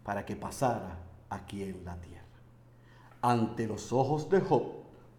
[0.04, 0.98] para que pasara
[1.28, 2.24] aquí en la tierra.
[3.20, 4.62] Ante los ojos de Job,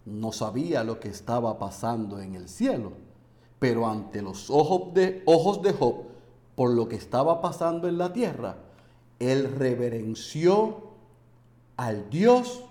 [0.06, 2.94] no sabía lo que estaba pasando en el cielo,
[3.60, 6.06] pero ante los ojos de, ojos de Job,
[6.56, 8.58] por lo que estaba pasando en la tierra,
[9.20, 10.90] él reverenció
[11.78, 12.64] al Dios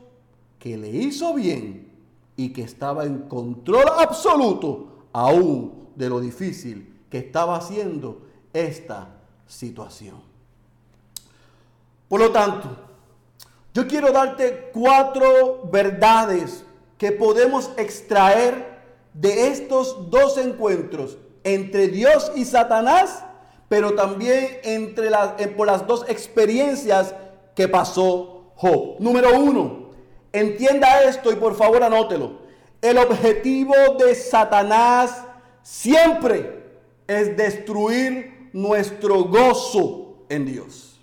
[0.59, 1.93] que le hizo bien
[2.37, 8.23] y que estaba en control absoluto aún de lo difícil que estaba haciendo
[8.53, 9.09] esta
[9.47, 10.23] situación.
[12.09, 12.69] Por lo tanto,
[13.75, 16.65] yo quiero darte cuatro verdades
[16.97, 18.68] que podemos extraer
[19.21, 23.25] de estos dos encuentros entre Dios y Satanás,
[23.69, 27.15] pero también entre las, por las dos experiencias
[27.55, 28.97] que pasó Job.
[29.01, 29.91] Número uno,
[30.33, 32.39] entienda esto y por favor anótelo.
[32.81, 35.25] El objetivo de Satanás
[35.63, 36.63] siempre
[37.09, 41.01] es destruir nuestro gozo en Dios.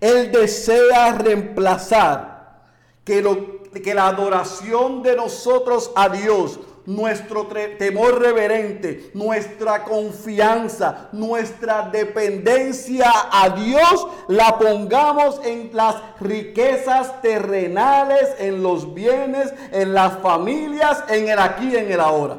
[0.00, 2.62] Él desea reemplazar
[3.04, 7.46] que, lo, que la adoración de nosotros a Dios nuestro
[7.78, 18.62] temor reverente, nuestra confianza, nuestra dependencia a Dios, la pongamos en las riquezas terrenales, en
[18.62, 22.38] los bienes, en las familias, en el aquí, en el ahora.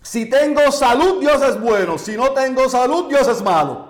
[0.00, 1.98] Si tengo salud, Dios es bueno.
[1.98, 3.88] Si no tengo salud, Dios es malo.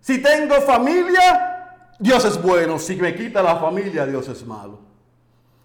[0.00, 2.78] Si tengo familia, Dios es bueno.
[2.78, 4.87] Si me quita la familia, Dios es malo.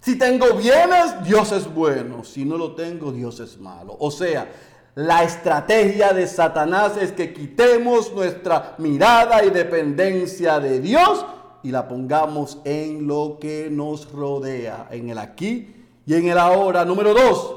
[0.04, 2.26] Si tengo bienes, Dios es bueno.
[2.26, 3.95] Si no lo tengo, Dios es malo.
[3.99, 4.51] O sea,
[4.95, 11.26] la estrategia de Satanás es que quitemos nuestra mirada y dependencia de Dios
[11.64, 15.74] y la pongamos en lo que nos rodea, en el aquí
[16.06, 16.84] y en el ahora.
[16.84, 17.56] Número dos,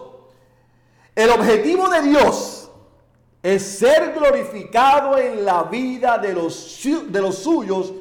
[1.16, 2.70] el objetivo de Dios
[3.42, 7.92] es ser glorificado en la vida de los, de los suyos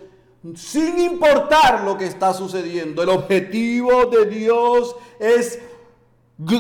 [0.53, 3.01] sin importar lo que está sucediendo.
[3.01, 5.59] El objetivo de Dios es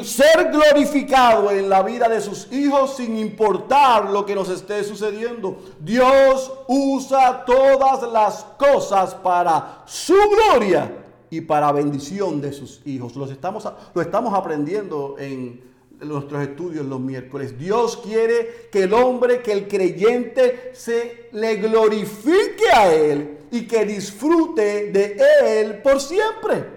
[0.03, 5.59] ser glorificado en la vida de sus hijos sin importar lo que nos esté sucediendo.
[5.79, 13.15] Dios usa todas las cosas para su gloria y para bendición de sus hijos.
[13.15, 15.61] Los estamos, lo estamos aprendiendo en
[15.99, 17.57] nuestros estudios los miércoles.
[17.57, 23.85] Dios quiere que el hombre, que el creyente se le glorifique a Él y que
[23.85, 25.17] disfrute de
[25.61, 26.75] Él por siempre.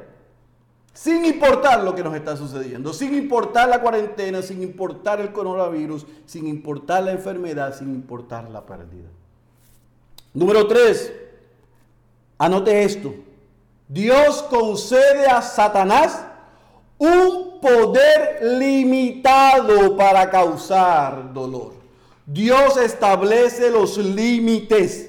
[0.93, 6.07] Sin importar lo que nos está sucediendo, sin importar la cuarentena, sin importar el coronavirus,
[6.26, 9.09] sin importar la enfermedad, sin importar la pérdida.
[10.35, 11.12] Número tres,
[12.37, 13.14] anote esto.
[13.89, 16.24] Dios concede a Satanás
[16.99, 21.74] un poder limitado para causar dolor.
[22.26, 25.08] Dios establece los límites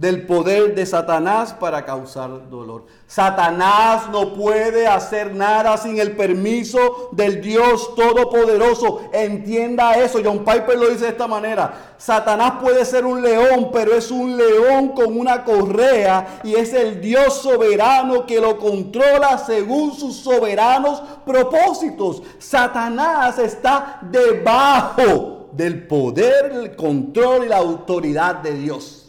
[0.00, 2.86] del poder de Satanás para causar dolor.
[3.06, 9.02] Satanás no puede hacer nada sin el permiso del Dios Todopoderoso.
[9.12, 10.20] Entienda eso.
[10.24, 11.94] John Piper lo dice de esta manera.
[11.98, 17.02] Satanás puede ser un león, pero es un león con una correa y es el
[17.02, 22.22] Dios soberano que lo controla según sus soberanos propósitos.
[22.38, 28.99] Satanás está debajo del poder, el control y la autoridad de Dios.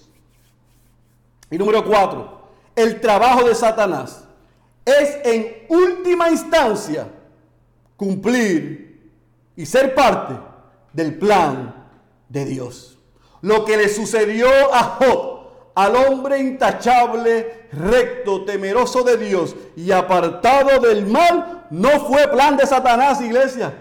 [1.51, 2.41] Y número cuatro,
[2.75, 4.23] el trabajo de Satanás
[4.85, 7.07] es en última instancia
[7.97, 9.11] cumplir
[9.55, 10.33] y ser parte
[10.93, 11.75] del plan
[12.29, 12.97] de Dios.
[13.41, 15.41] Lo que le sucedió a Job,
[15.75, 22.65] al hombre intachable, recto, temeroso de Dios y apartado del mal, no fue plan de
[22.65, 23.73] Satanás, iglesia.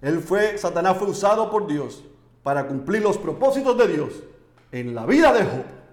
[0.00, 2.02] Él fue, Satanás fue usado por Dios
[2.42, 4.12] para cumplir los propósitos de Dios
[4.72, 5.83] en la vida de Job.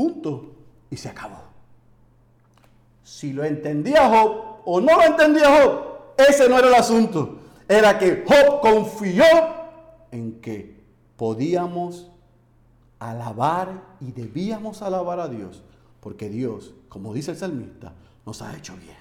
[0.00, 0.54] Punto.
[0.90, 1.42] Y se acabó.
[3.04, 7.36] Si lo entendía Job o no lo entendía Job, ese no era el asunto.
[7.68, 9.24] Era que Job confió
[10.10, 10.80] en que
[11.18, 12.10] podíamos
[12.98, 15.62] alabar y debíamos alabar a Dios,
[16.00, 17.92] porque Dios, como dice el salmista,
[18.24, 18.96] nos ha hecho bien.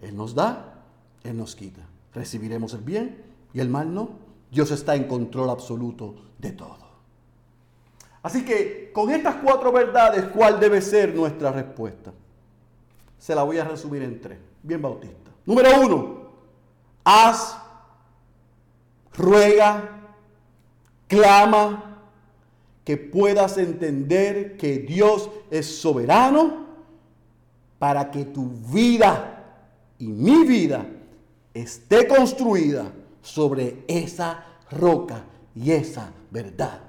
[0.00, 0.84] Él nos da,
[1.22, 1.82] Él nos quita.
[2.14, 3.22] Recibiremos el bien
[3.52, 4.08] y el mal no.
[4.50, 6.83] Dios está en control absoluto de todo.
[8.24, 12.10] Así que con estas cuatro verdades, ¿cuál debe ser nuestra respuesta?
[13.18, 15.30] Se la voy a resumir en tres, bien bautista.
[15.44, 16.30] Número uno,
[17.04, 17.58] haz,
[19.12, 20.16] ruega,
[21.06, 22.00] clama,
[22.82, 26.64] que puedas entender que Dios es soberano
[27.78, 29.44] para que tu vida
[29.98, 30.86] y mi vida
[31.52, 32.90] esté construida
[33.20, 35.24] sobre esa roca
[35.54, 36.80] y esa verdad.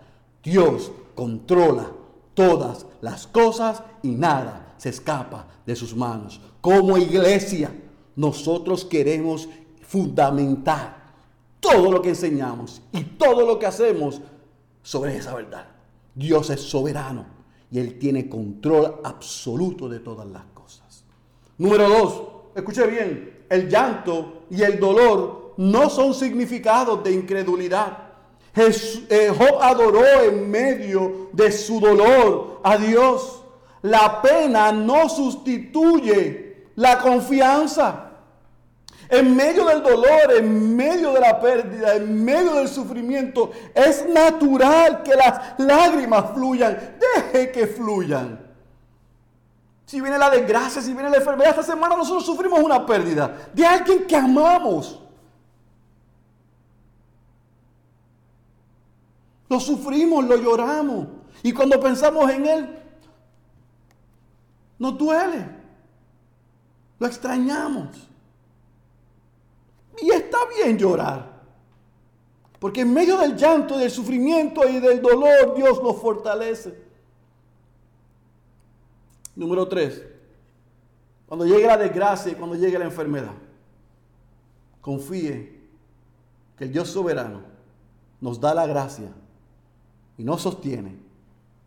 [0.42, 1.92] Dios controla
[2.34, 6.42] todas las cosas y nada se escapa de sus manos.
[6.62, 7.74] Como iglesia,
[8.16, 9.50] nosotros queremos
[9.82, 11.06] fundamentar
[11.60, 14.22] todo lo que enseñamos y todo lo que hacemos
[14.84, 15.68] sobre esa verdad.
[16.14, 17.26] Dios es soberano
[17.72, 21.04] y Él tiene control absoluto de todas las cosas.
[21.58, 22.24] Número dos,
[22.56, 28.05] escuche bien, el llanto y el dolor no son significados de incredulidad.
[28.58, 33.44] Eh, Job adoró en medio de su dolor a Dios.
[33.82, 38.02] La pena no sustituye la confianza.
[39.10, 45.04] En medio del dolor, en medio de la pérdida, en medio del sufrimiento, es natural
[45.04, 46.98] que las lágrimas fluyan.
[47.00, 48.40] Deje que fluyan.
[49.86, 53.66] Si viene la desgracia, si viene la enfermedad, esta semana nosotros sufrimos una pérdida de
[53.66, 55.05] alguien que amamos.
[59.56, 61.08] Lo sufrimos, lo lloramos.
[61.42, 62.78] Y cuando pensamos en Él,
[64.78, 65.50] nos duele.
[67.00, 67.96] Lo extrañamos.
[70.02, 71.42] Y está bien llorar.
[72.60, 76.78] Porque en medio del llanto, del sufrimiento y del dolor, Dios nos fortalece.
[79.38, 80.04] Número tres.
[81.28, 83.36] Cuando llegue la desgracia y cuando llegue la enfermedad,
[84.82, 85.62] confíe
[86.58, 87.42] que el Dios soberano
[88.20, 89.14] nos da la gracia
[90.18, 90.96] y nos sostiene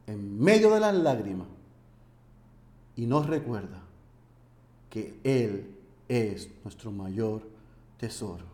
[0.06, 1.46] en medio de las lágrimas
[2.96, 3.80] y nos recuerda
[4.90, 5.74] que Él
[6.08, 7.42] es nuestro mayor
[7.98, 8.44] tesoro,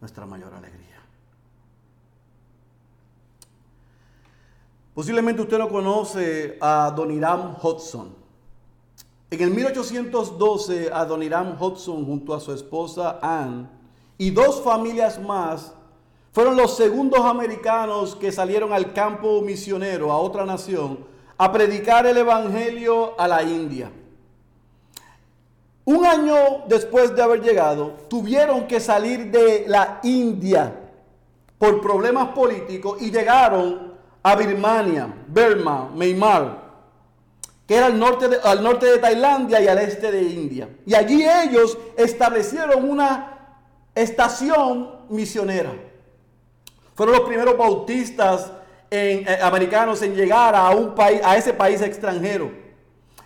[0.00, 1.00] nuestra mayor alegría.
[4.94, 8.14] Posiblemente usted no conoce a Adoniram Hudson.
[9.30, 13.66] En el 1812, Adoniram Hudson junto a su esposa Anne
[14.18, 15.72] y dos familias más
[16.32, 20.98] fueron los segundos americanos que salieron al campo misionero a otra nación
[21.36, 23.90] a predicar el evangelio a la India.
[25.84, 30.72] Un año después de haber llegado, tuvieron que salir de la India
[31.58, 33.92] por problemas políticos y llegaron
[34.22, 36.62] a Birmania, Burma, Myanmar,
[37.66, 40.68] que era al norte, al norte de Tailandia y al este de India.
[40.86, 43.58] Y allí ellos establecieron una
[43.94, 45.91] estación misionera.
[46.94, 48.52] Fueron los primeros bautistas
[48.90, 52.52] eh, americanos en llegar a, a ese país extranjero.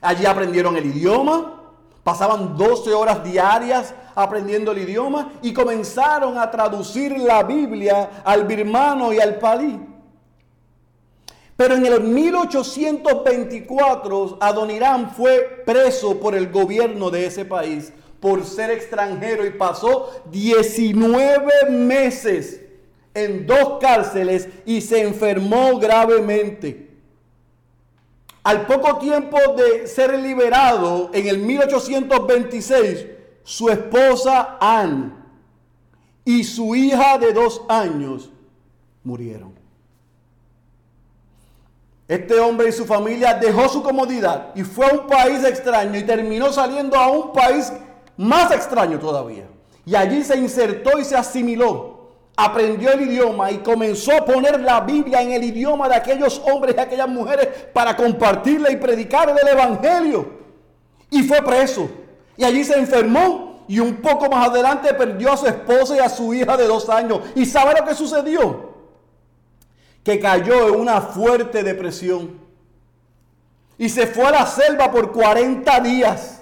[0.00, 1.62] Allí aprendieron el idioma,
[2.04, 9.12] pasaban 12 horas diarias aprendiendo el idioma y comenzaron a traducir la Biblia al birmano
[9.12, 9.78] y al palí.
[11.56, 18.70] Pero en el 1824 Adoniram fue preso por el gobierno de ese país por ser
[18.70, 22.60] extranjero y pasó 19 meses
[23.16, 26.90] en dos cárceles y se enfermó gravemente.
[28.44, 33.06] Al poco tiempo de ser liberado, en el 1826,
[33.42, 35.12] su esposa Anne
[36.24, 38.30] y su hija de dos años
[39.02, 39.54] murieron.
[42.06, 46.04] Este hombre y su familia dejó su comodidad y fue a un país extraño y
[46.04, 47.72] terminó saliendo a un país
[48.16, 49.48] más extraño todavía.
[49.86, 51.95] Y allí se insertó y se asimiló
[52.36, 56.74] aprendió el idioma y comenzó a poner la Biblia en el idioma de aquellos hombres
[56.76, 60.36] y aquellas mujeres para compartirle y predicar el Evangelio.
[61.10, 61.88] Y fue preso.
[62.36, 66.10] Y allí se enfermó y un poco más adelante perdió a su esposa y a
[66.10, 67.20] su hija de dos años.
[67.34, 68.74] ¿Y sabe lo que sucedió?
[70.04, 72.38] Que cayó en una fuerte depresión.
[73.78, 76.35] Y se fue a la selva por 40 días.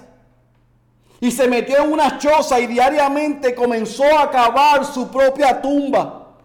[1.25, 6.35] Y se metió en una choza y diariamente comenzó a cavar su propia tumba.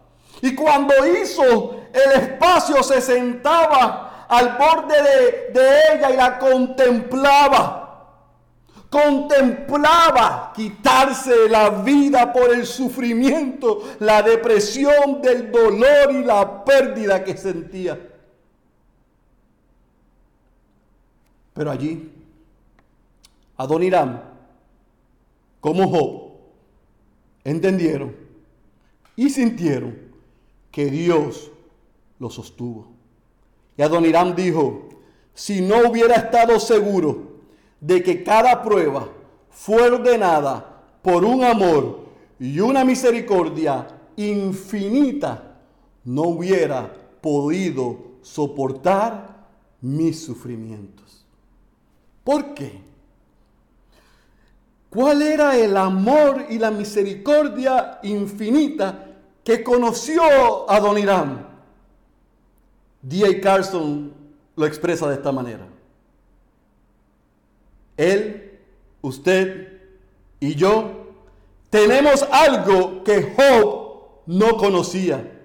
[0.40, 4.94] Y cuando hizo el espacio se sentaba al borde
[5.52, 8.07] de, ella y la contemplaba.
[8.89, 17.36] Contemplaba quitarse la vida por el sufrimiento, la depresión del dolor y la pérdida que
[17.36, 18.01] sentía.
[21.52, 22.11] Pero allí,
[23.59, 24.30] Adoniram,
[25.60, 26.30] como Job,
[27.44, 28.14] entendieron
[29.16, 29.98] y sintieron
[30.70, 31.50] que Dios
[32.18, 32.88] lo sostuvo.
[33.76, 34.88] Y Adoniram dijo,
[35.34, 37.40] si no hubiera estado seguro
[37.80, 39.08] de que cada prueba
[39.50, 42.00] fue ordenada por un amor
[42.38, 45.58] y una misericordia infinita,
[46.04, 49.46] no hubiera podido soportar
[49.80, 51.24] mis sufrimientos.
[52.24, 52.89] ¿Por qué?
[54.90, 59.06] ¿Cuál era el amor y la misericordia infinita
[59.44, 61.46] que conoció a Adoniram?
[63.00, 63.40] D.A.
[63.40, 64.12] Carson
[64.56, 65.66] lo expresa de esta manera.
[67.96, 68.58] Él,
[69.00, 69.80] usted
[70.40, 71.00] y yo
[71.70, 73.90] tenemos algo que Job
[74.26, 75.38] no conocía.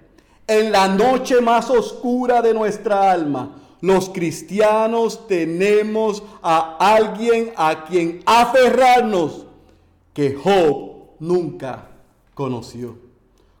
[0.48, 3.50] En la noche más oscura de nuestra alma,
[3.80, 9.46] los cristianos tenemos a alguien a quien aferrarnos
[10.12, 11.90] que Job nunca
[12.34, 12.96] conoció.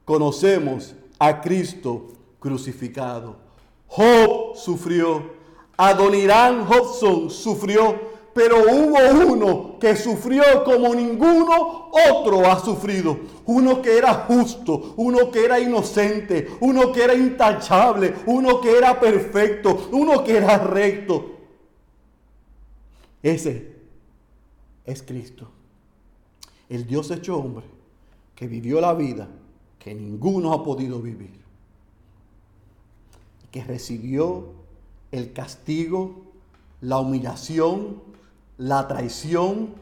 [0.04, 3.36] Conocemos a Cristo crucificado.
[3.86, 5.34] Job sufrió.
[5.76, 13.18] Adonirán Hobson sufrió pero hubo uno que sufrió como ninguno otro ha sufrido.
[13.46, 19.00] Uno que era justo, uno que era inocente, uno que era intachable, uno que era
[19.00, 21.38] perfecto, uno que era recto.
[23.22, 23.74] Ese
[24.84, 25.48] es Cristo.
[26.68, 27.64] El Dios hecho hombre
[28.34, 29.30] que vivió la vida
[29.78, 31.40] que ninguno ha podido vivir.
[33.50, 34.52] Que recibió
[35.10, 36.26] el castigo,
[36.80, 38.02] la humillación,
[38.58, 39.74] la traición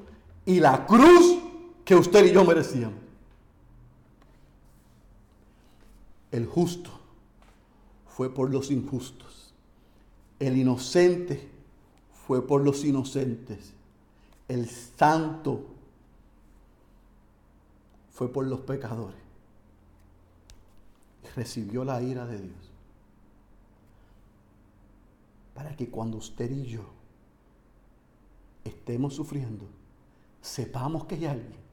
[0.44, 1.38] y la cruz
[1.84, 2.98] que usted y yo merecíamos.
[6.30, 6.90] El justo
[8.09, 9.55] fue por los injustos.
[10.40, 11.48] El inocente
[12.26, 13.72] fue por los inocentes.
[14.48, 15.64] El santo
[18.12, 19.20] fue por los pecadores.
[21.36, 22.70] Recibió la ira de Dios.
[25.55, 26.94] Para que cuando usted y yo
[28.65, 29.66] estemos sufriendo,
[30.41, 31.65] sepamos que hay alguien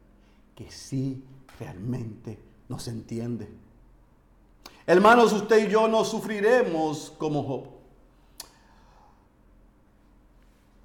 [0.56, 1.24] que sí
[1.60, 2.38] realmente
[2.68, 3.50] nos entiende.
[4.86, 7.68] Hermanos, usted y yo no sufriremos como Job.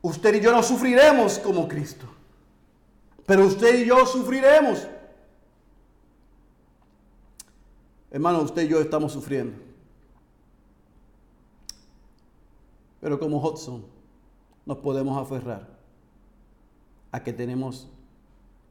[0.02, 2.06] Usted y yo no sufriremos como Cristo.
[3.26, 4.86] Pero usted y yo sufriremos.
[8.10, 9.58] Hermano, usted y yo estamos sufriendo.
[13.00, 13.84] Pero como Hudson
[14.64, 15.75] nos podemos aferrar
[17.12, 17.88] a que tenemos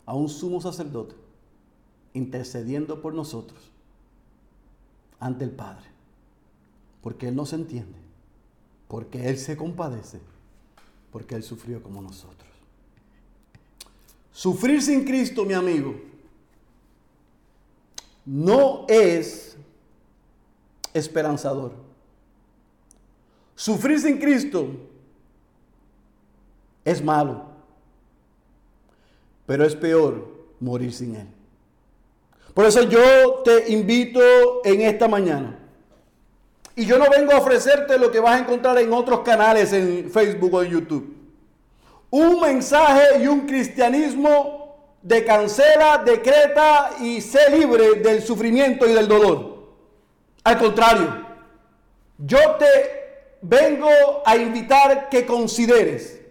[0.06, 1.16] a un sumo sacerdote
[2.14, 3.60] intercediendo por nosotros
[5.20, 5.86] ante el Padre.
[7.02, 7.98] Porque Él nos entiende,
[8.88, 10.20] porque Él se compadece,
[11.12, 12.50] porque Él sufrió como nosotros.
[14.32, 15.96] Sufrir sin Cristo, mi amigo,
[18.26, 19.56] no es
[20.94, 21.74] esperanzador.
[23.56, 24.68] Sufrir sin Cristo
[26.84, 27.55] es malo.
[29.46, 30.28] Pero es peor
[30.60, 31.28] morir sin Él.
[32.54, 34.22] Por eso yo te invito
[34.64, 35.60] en esta mañana.
[36.76, 40.10] Y yo no vengo a ofrecerte lo que vas a encontrar en otros canales en
[40.10, 41.16] Facebook o en YouTube.
[42.10, 44.66] Un mensaje y un cristianismo
[45.02, 49.56] de cancela, decreta y sé libre del sufrimiento y del dolor.
[50.44, 51.26] Al contrario,
[52.18, 53.90] yo te vengo
[54.26, 56.22] a invitar que consideres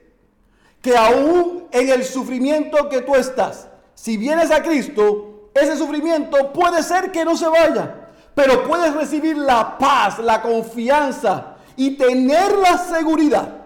[0.85, 6.83] que aún en el sufrimiento que tú estás, si vienes a Cristo, ese sufrimiento puede
[6.83, 12.77] ser que no se vaya, pero puedes recibir la paz, la confianza y tener la
[12.77, 13.65] seguridad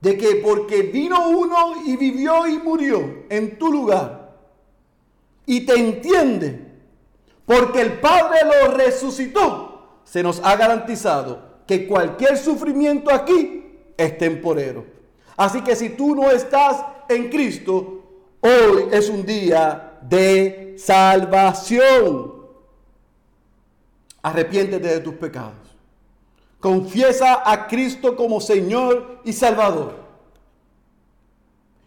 [0.00, 4.34] de que porque vino uno y vivió y murió en tu lugar
[5.46, 6.66] y te entiende,
[7.44, 14.95] porque el Padre lo resucitó, se nos ha garantizado que cualquier sufrimiento aquí es temporero.
[15.36, 18.02] Así que si tú no estás en Cristo,
[18.40, 22.34] hoy es un día de salvación.
[24.22, 25.54] Arrepiéntete de tus pecados.
[26.58, 29.94] Confiesa a Cristo como Señor y Salvador.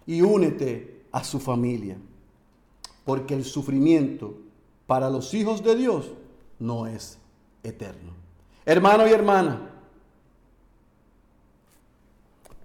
[0.06, 1.98] Y únete a su familia.
[3.04, 4.36] Porque el sufrimiento
[4.86, 6.12] para los hijos de Dios
[6.60, 7.18] no es
[7.64, 8.14] eterno.
[8.66, 9.69] Hermano y hermana,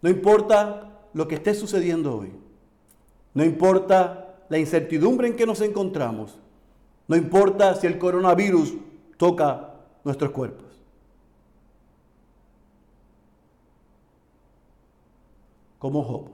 [0.05, 2.31] no importa lo que esté sucediendo hoy.
[3.33, 6.39] No importa la incertidumbre en que nos encontramos.
[7.09, 8.75] No importa si el coronavirus
[9.17, 10.75] toca nuestros cuerpos.
[15.79, 16.29] como Job,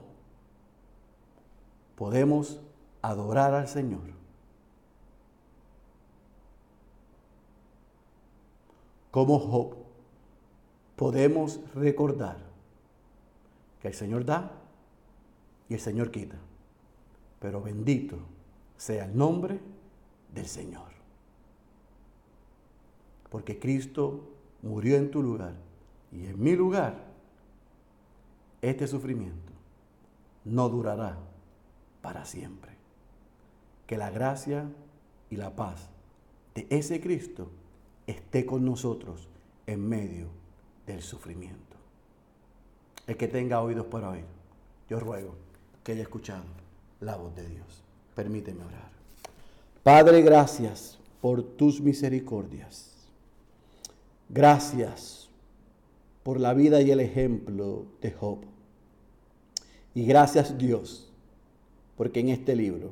[1.95, 2.59] podemos
[3.01, 4.01] adorar al Señor.
[9.11, 9.75] Como Job,
[10.97, 12.50] podemos recordar
[13.81, 14.51] que el Señor da
[15.69, 16.37] y el Señor quita.
[17.39, 18.17] Pero bendito
[18.77, 19.59] sea el nombre
[20.33, 20.91] del Señor.
[23.29, 24.21] Porque Cristo
[24.61, 25.55] murió en tu lugar
[26.11, 27.11] y en mi lugar.
[28.61, 29.51] Este sufrimiento
[30.45, 31.17] no durará
[32.01, 32.71] para siempre.
[33.87, 34.69] Que la gracia
[35.29, 35.89] y la paz
[36.53, 37.49] de ese Cristo
[38.05, 39.29] esté con nosotros
[39.65, 40.27] en medio
[40.85, 41.70] del sufrimiento.
[43.07, 44.25] El que tenga oídos para oír,
[44.89, 45.35] yo ruego
[45.83, 46.43] que haya escuchado
[46.99, 47.83] la voz de Dios.
[48.15, 48.91] Permíteme orar.
[49.83, 52.91] Padre, gracias por tus misericordias.
[54.29, 55.29] Gracias
[56.23, 58.39] por la vida y el ejemplo de Job.
[59.93, 61.11] Y gracias Dios,
[61.97, 62.91] porque en este libro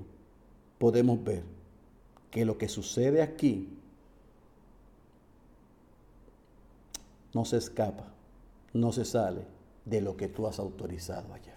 [0.80, 1.44] podemos ver
[2.31, 3.69] que lo que sucede aquí
[7.34, 8.11] no se escapa,
[8.73, 11.56] no se sale de lo que tú has autorizado allá.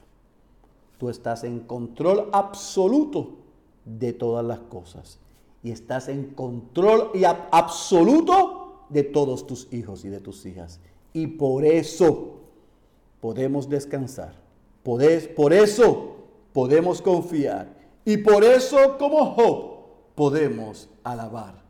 [0.99, 3.37] Tú estás en control absoluto
[3.85, 5.19] de todas las cosas.
[5.65, 10.81] Y estás en control y ab- absoluto de todos tus hijos y de tus hijas.
[11.13, 12.41] Y por eso
[13.21, 14.35] podemos descansar.
[14.83, 16.17] Por eso
[16.53, 17.75] podemos confiar.
[18.05, 21.63] Y por eso, como Job, podemos alabar.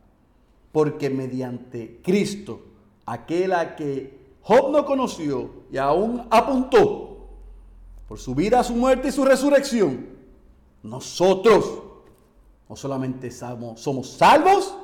[0.73, 2.61] Porque mediante Cristo,
[3.05, 7.29] aquel a que Job no conoció y aún apuntó
[8.09, 10.07] por su vida, su muerte y su resurrección,
[10.83, 11.83] nosotros
[12.69, 14.75] no solamente somos, somos salvos,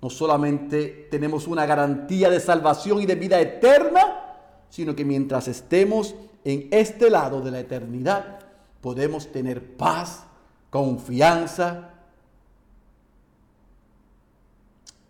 [0.00, 4.36] no solamente tenemos una garantía de salvación y de vida eterna,
[4.68, 6.14] sino que mientras estemos
[6.44, 8.40] en este lado de la eternidad,
[8.80, 10.24] podemos tener paz,
[10.70, 11.90] confianza,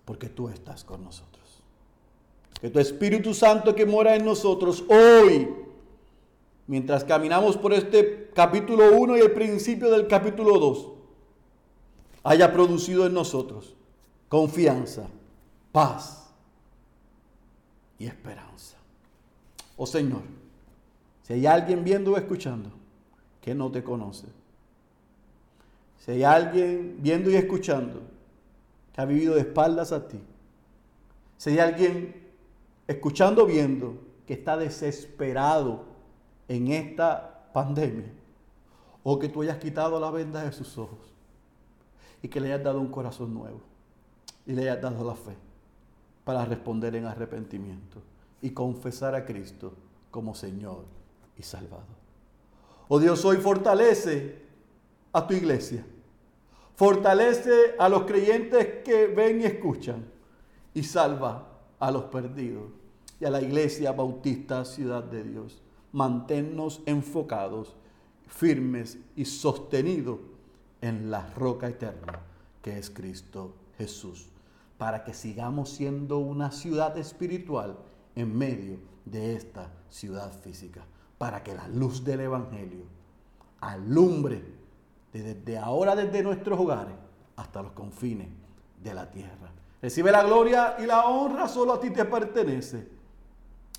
[0.05, 1.32] porque tú estás con nosotros.
[2.63, 5.53] Que tu Espíritu Santo que mora en nosotros hoy,
[6.69, 10.89] mientras caminamos por este capítulo 1 y el principio del capítulo 2,
[12.23, 13.75] haya producido en nosotros
[14.29, 15.09] confianza,
[15.73, 16.33] paz
[17.99, 18.77] y esperanza.
[19.77, 20.23] Oh Señor,
[21.25, 22.71] si hay alguien viendo o escuchando
[23.41, 24.29] que no te conoce,
[25.99, 28.03] si hay alguien viendo y escuchando
[28.93, 30.21] que ha vivido de espaldas a ti,
[31.39, 32.22] si hay alguien
[32.93, 35.85] escuchando, viendo que está desesperado
[36.49, 38.13] en esta pandemia,
[39.03, 41.13] o que tú hayas quitado la venda de sus ojos
[42.23, 43.61] y que le hayas dado un corazón nuevo
[44.47, 45.37] y le hayas dado la fe
[46.25, 48.01] para responder en arrepentimiento
[48.41, 49.73] y confesar a Cristo
[50.11, 50.85] como Señor
[51.37, 52.03] y Salvador.
[52.89, 54.43] Oh Dios, hoy fortalece
[55.13, 55.85] a tu iglesia.
[56.77, 60.05] Fortalece a los creyentes que ven y escuchan
[60.75, 61.49] y salva
[61.79, 62.82] a los perdidos
[63.23, 65.63] y a la iglesia bautista Ciudad de Dios.
[65.93, 67.77] Manténnos enfocados,
[68.27, 70.19] firmes y sostenidos
[70.81, 72.21] en la roca eterna
[72.63, 74.29] que es Cristo Jesús,
[74.77, 77.77] para que sigamos siendo una ciudad espiritual
[78.17, 80.85] en medio de esta ciudad física,
[81.19, 82.87] para que la luz del Evangelio
[83.61, 84.43] alumbre
[85.13, 86.95] desde ahora desde nuestros hogares
[87.37, 88.29] hasta los confines
[88.83, 89.53] de la tierra.
[89.81, 92.92] Recibe la gloria y la honra solo a ti te pertenece.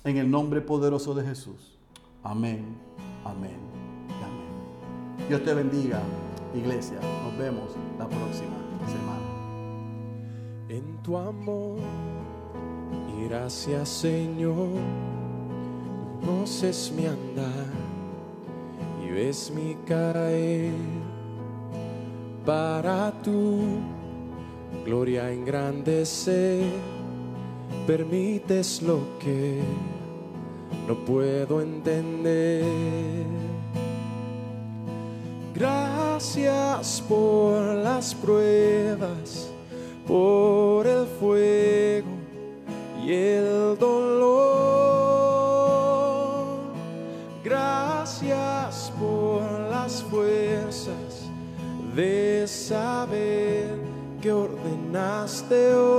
[0.04, 1.78] En el nombre poderoso de Jesús.
[2.22, 2.76] Amén,
[3.24, 3.74] amén
[4.22, 5.28] amén.
[5.28, 6.00] Dios te bendiga,
[6.54, 6.98] iglesia.
[7.24, 8.56] Nos vemos la próxima
[8.86, 9.24] semana.
[10.68, 11.78] en tu amor.
[13.16, 14.68] Y gracias Señor,
[16.20, 17.72] conoces mi andar
[19.04, 20.72] y ves mi caer.
[22.44, 23.62] Para tu
[24.84, 26.64] gloria engrandecer,
[27.86, 29.62] permites lo que
[30.86, 32.64] no puedo entender.
[35.54, 39.50] Gracias por las pruebas,
[40.06, 42.08] por el fuego
[43.04, 44.34] y el dolor.
[47.44, 51.30] Gracias por las fuerzas
[51.94, 53.78] de saber
[54.20, 55.93] que ordenaste, oh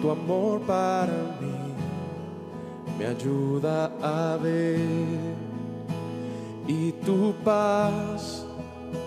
[0.00, 1.74] tu amor para mí
[2.98, 4.78] me ayuda a ver
[6.66, 8.46] y tu paz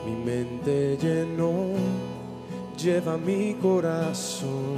[0.06, 1.74] mi mente llenó,
[2.78, 4.78] lleva mi corazón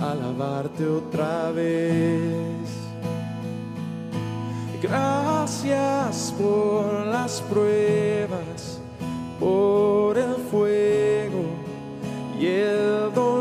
[0.00, 2.86] a alabarte otra vez.
[4.82, 8.80] Gracias por las pruebas,
[9.40, 11.44] por el fuego
[12.38, 13.35] y el dolor.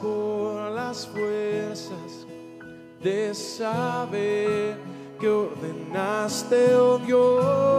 [0.00, 2.26] Por las fuerzas
[3.02, 4.76] de saber
[5.18, 7.74] que ordenaste, oh Dios.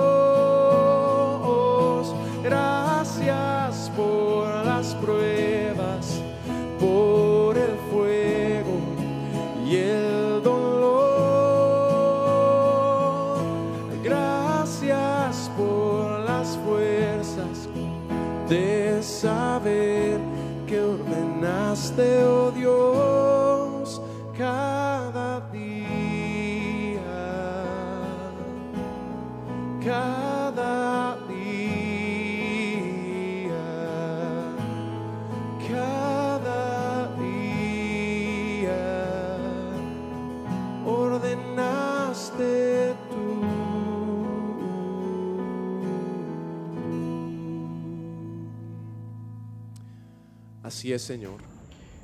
[50.93, 51.37] Así Señor.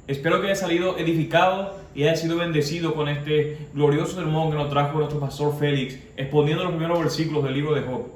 [0.07, 4.71] Espero que haya salido edificado y haya sido bendecido con este glorioso sermón que nos
[4.71, 8.07] trajo nuestro pastor Félix, exponiendo los primeros versículos del libro de Job.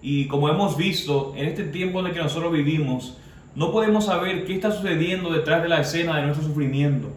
[0.00, 3.18] Y como hemos visto, en este tiempo en el que nosotros vivimos,
[3.54, 7.08] no podemos saber qué está sucediendo detrás de la escena de nuestro sufrimiento.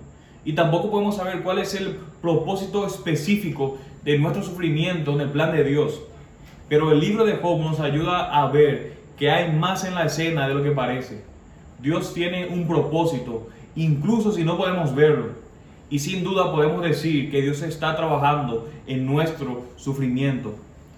[0.44, 5.56] Y tampoco podemos saber cuál es el propósito específico de nuestro sufrimiento en el plan
[5.56, 6.02] de Dios.
[6.68, 10.46] Pero el libro de Job nos ayuda a ver que hay más en la escena
[10.48, 11.35] de lo que parece.
[11.80, 15.46] Dios tiene un propósito, incluso si no podemos verlo.
[15.90, 20.56] Y sin duda podemos decir que Dios está trabajando en nuestro sufrimiento.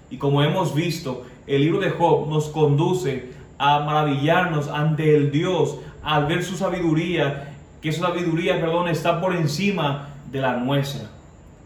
[0.10, 5.78] Y como hemos visto, el libro de Job nos conduce a maravillarnos ante el Dios,
[6.04, 11.10] al ver su sabiduría, que su sabiduría, perdón, está por encima de la nuestra.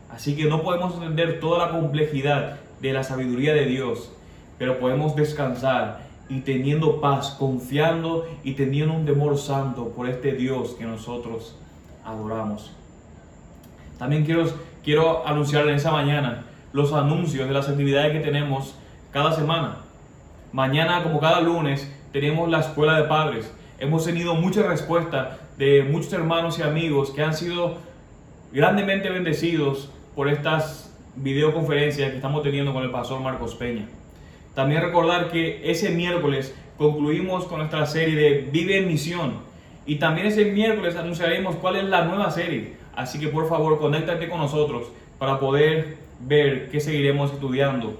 [0.09, 4.11] Así que no podemos entender toda la complejidad de la sabiduría de Dios,
[4.57, 10.75] pero podemos descansar y teniendo paz, confiando y teniendo un temor santo por este Dios
[10.79, 11.57] que nosotros
[12.05, 12.71] adoramos.
[13.99, 14.45] También quiero,
[14.81, 18.75] quiero anunciar en esa mañana los anuncios de las actividades que tenemos
[19.11, 19.79] cada semana.
[20.53, 23.53] Mañana, como cada lunes, tenemos la escuela de padres.
[23.77, 27.75] Hemos tenido mucha respuesta de muchos hermanos y amigos que han sido
[28.53, 33.89] grandemente bendecidos por estas videoconferencias que estamos teniendo con el pastor Marcos Peña.
[34.53, 39.33] También recordar que ese miércoles concluimos con nuestra serie de Vive en Misión.
[39.85, 42.73] Y también ese miércoles anunciaremos cuál es la nueva serie.
[42.95, 44.87] Así que por favor, conéctate con nosotros
[45.17, 47.97] para poder ver qué seguiremos estudiando.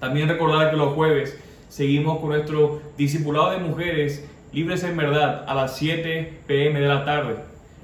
[0.00, 1.38] También recordar que los jueves
[1.68, 7.04] seguimos con nuestro discipulado de mujeres libres en verdad a las 7 pm de la
[7.04, 7.36] tarde.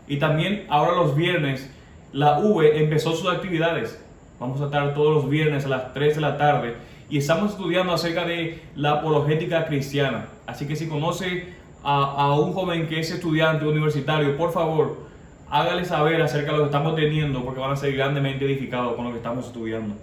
[0.09, 1.71] Y también ahora los viernes
[2.13, 4.03] la V empezó sus actividades.
[4.39, 6.77] Vamos a estar todos los viernes a las 3 de la tarde
[7.09, 10.27] y estamos estudiando acerca de la apologética cristiana.
[10.47, 15.07] Así que si conoce a, un joven que es estudiante universitario, por favor,
[15.49, 19.07] hágale saber acerca de lo que estamos teniendo porque van a ser grandemente edificados con
[19.07, 19.95] lo que estamos estudiando.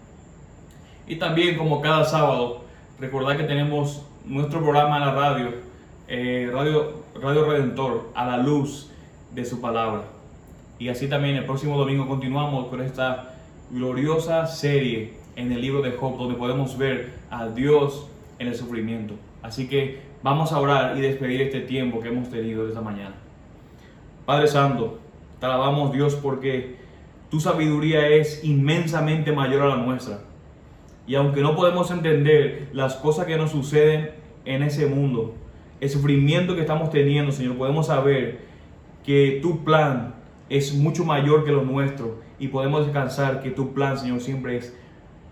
[1.06, 2.64] Y también como cada sábado,
[3.00, 5.50] recordar que tenemos nuestro programa en la radio,
[6.08, 8.90] eh, radio, radio Redentor, a la luz
[9.32, 10.04] de su palabra.
[10.80, 13.33] Y así también el próximo domingo continuamos con esta
[13.74, 19.16] gloriosa serie en el libro de Job, donde podemos ver a Dios en el sufrimiento.
[19.42, 23.16] Así que vamos a orar y despedir este tiempo que hemos tenido esta mañana.
[24.28, 25.00] Padre Santo,
[25.40, 26.76] te alabamos Dios porque
[27.32, 30.20] tu sabiduría es inmensamente mayor a la nuestra.
[31.08, 34.12] Y aunque no podemos entender las cosas que nos suceden
[34.46, 35.34] en ese mundo,
[35.82, 38.40] el sufrimiento que estamos teniendo, Señor, podemos saber
[39.04, 40.14] que tu plan
[40.48, 44.76] es mucho mayor que lo nuestro y podemos descansar que tu plan, Señor, siempre es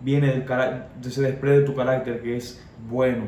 [0.00, 3.24] viene del cara- se desprende de tu carácter que es bueno.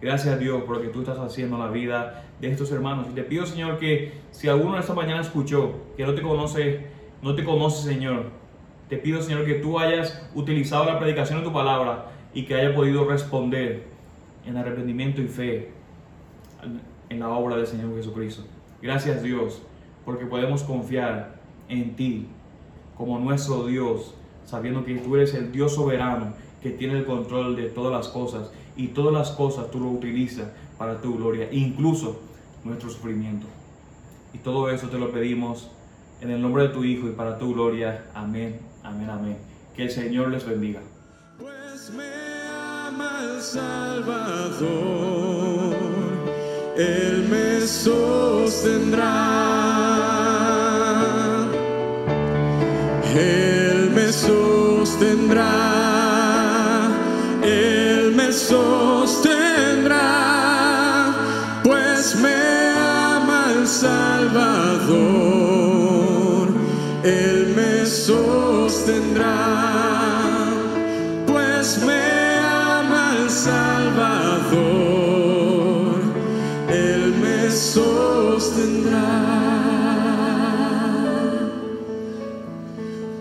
[0.00, 3.06] Gracias a Dios por lo que tú estás haciendo en la vida de estos hermanos.
[3.10, 6.86] Y te pido, Señor, que si alguno esta mañana escuchó que no te conoce,
[7.22, 8.24] no te conoce, Señor,
[8.88, 12.74] te pido, Señor, que tú hayas utilizado la predicación de tu palabra y que haya
[12.74, 13.84] podido responder
[14.46, 15.70] en arrepentimiento y fe
[17.08, 18.42] en la obra del Señor Jesucristo.
[18.80, 19.62] Gracias, Dios,
[20.04, 21.39] porque podemos confiar
[21.70, 22.26] en ti
[22.96, 24.14] como nuestro Dios,
[24.44, 28.50] sabiendo que tú eres el Dios soberano que tiene el control de todas las cosas
[28.76, 32.20] y todas las cosas tú lo utilizas para tu gloria, incluso
[32.64, 33.46] nuestro sufrimiento.
[34.32, 35.70] Y todo eso te lo pedimos
[36.20, 38.04] en el nombre de tu Hijo y para tu gloria.
[38.14, 39.38] Amén, amén, amén.
[39.74, 40.80] Que el Señor les bendiga.
[41.38, 42.04] Pues me
[42.86, 44.68] ama el Salvador,
[46.76, 49.00] Él me sostendrá.
[53.16, 55.50] Él me sostendrá,
[57.42, 59.98] Él me sostendrá,
[61.64, 65.00] pues me ama el Salvador,
[67.02, 69.34] Él me sostendrá,
[71.26, 74.60] pues me ama el Salvador,
[76.68, 79.29] Él me sostendrá.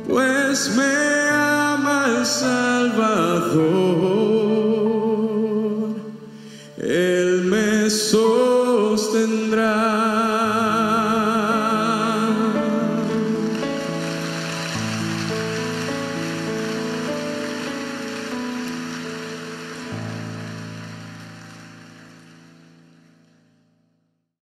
[0.10, 3.60] pues me ama el Salvador,
[6.78, 9.30] Él me sostendrá.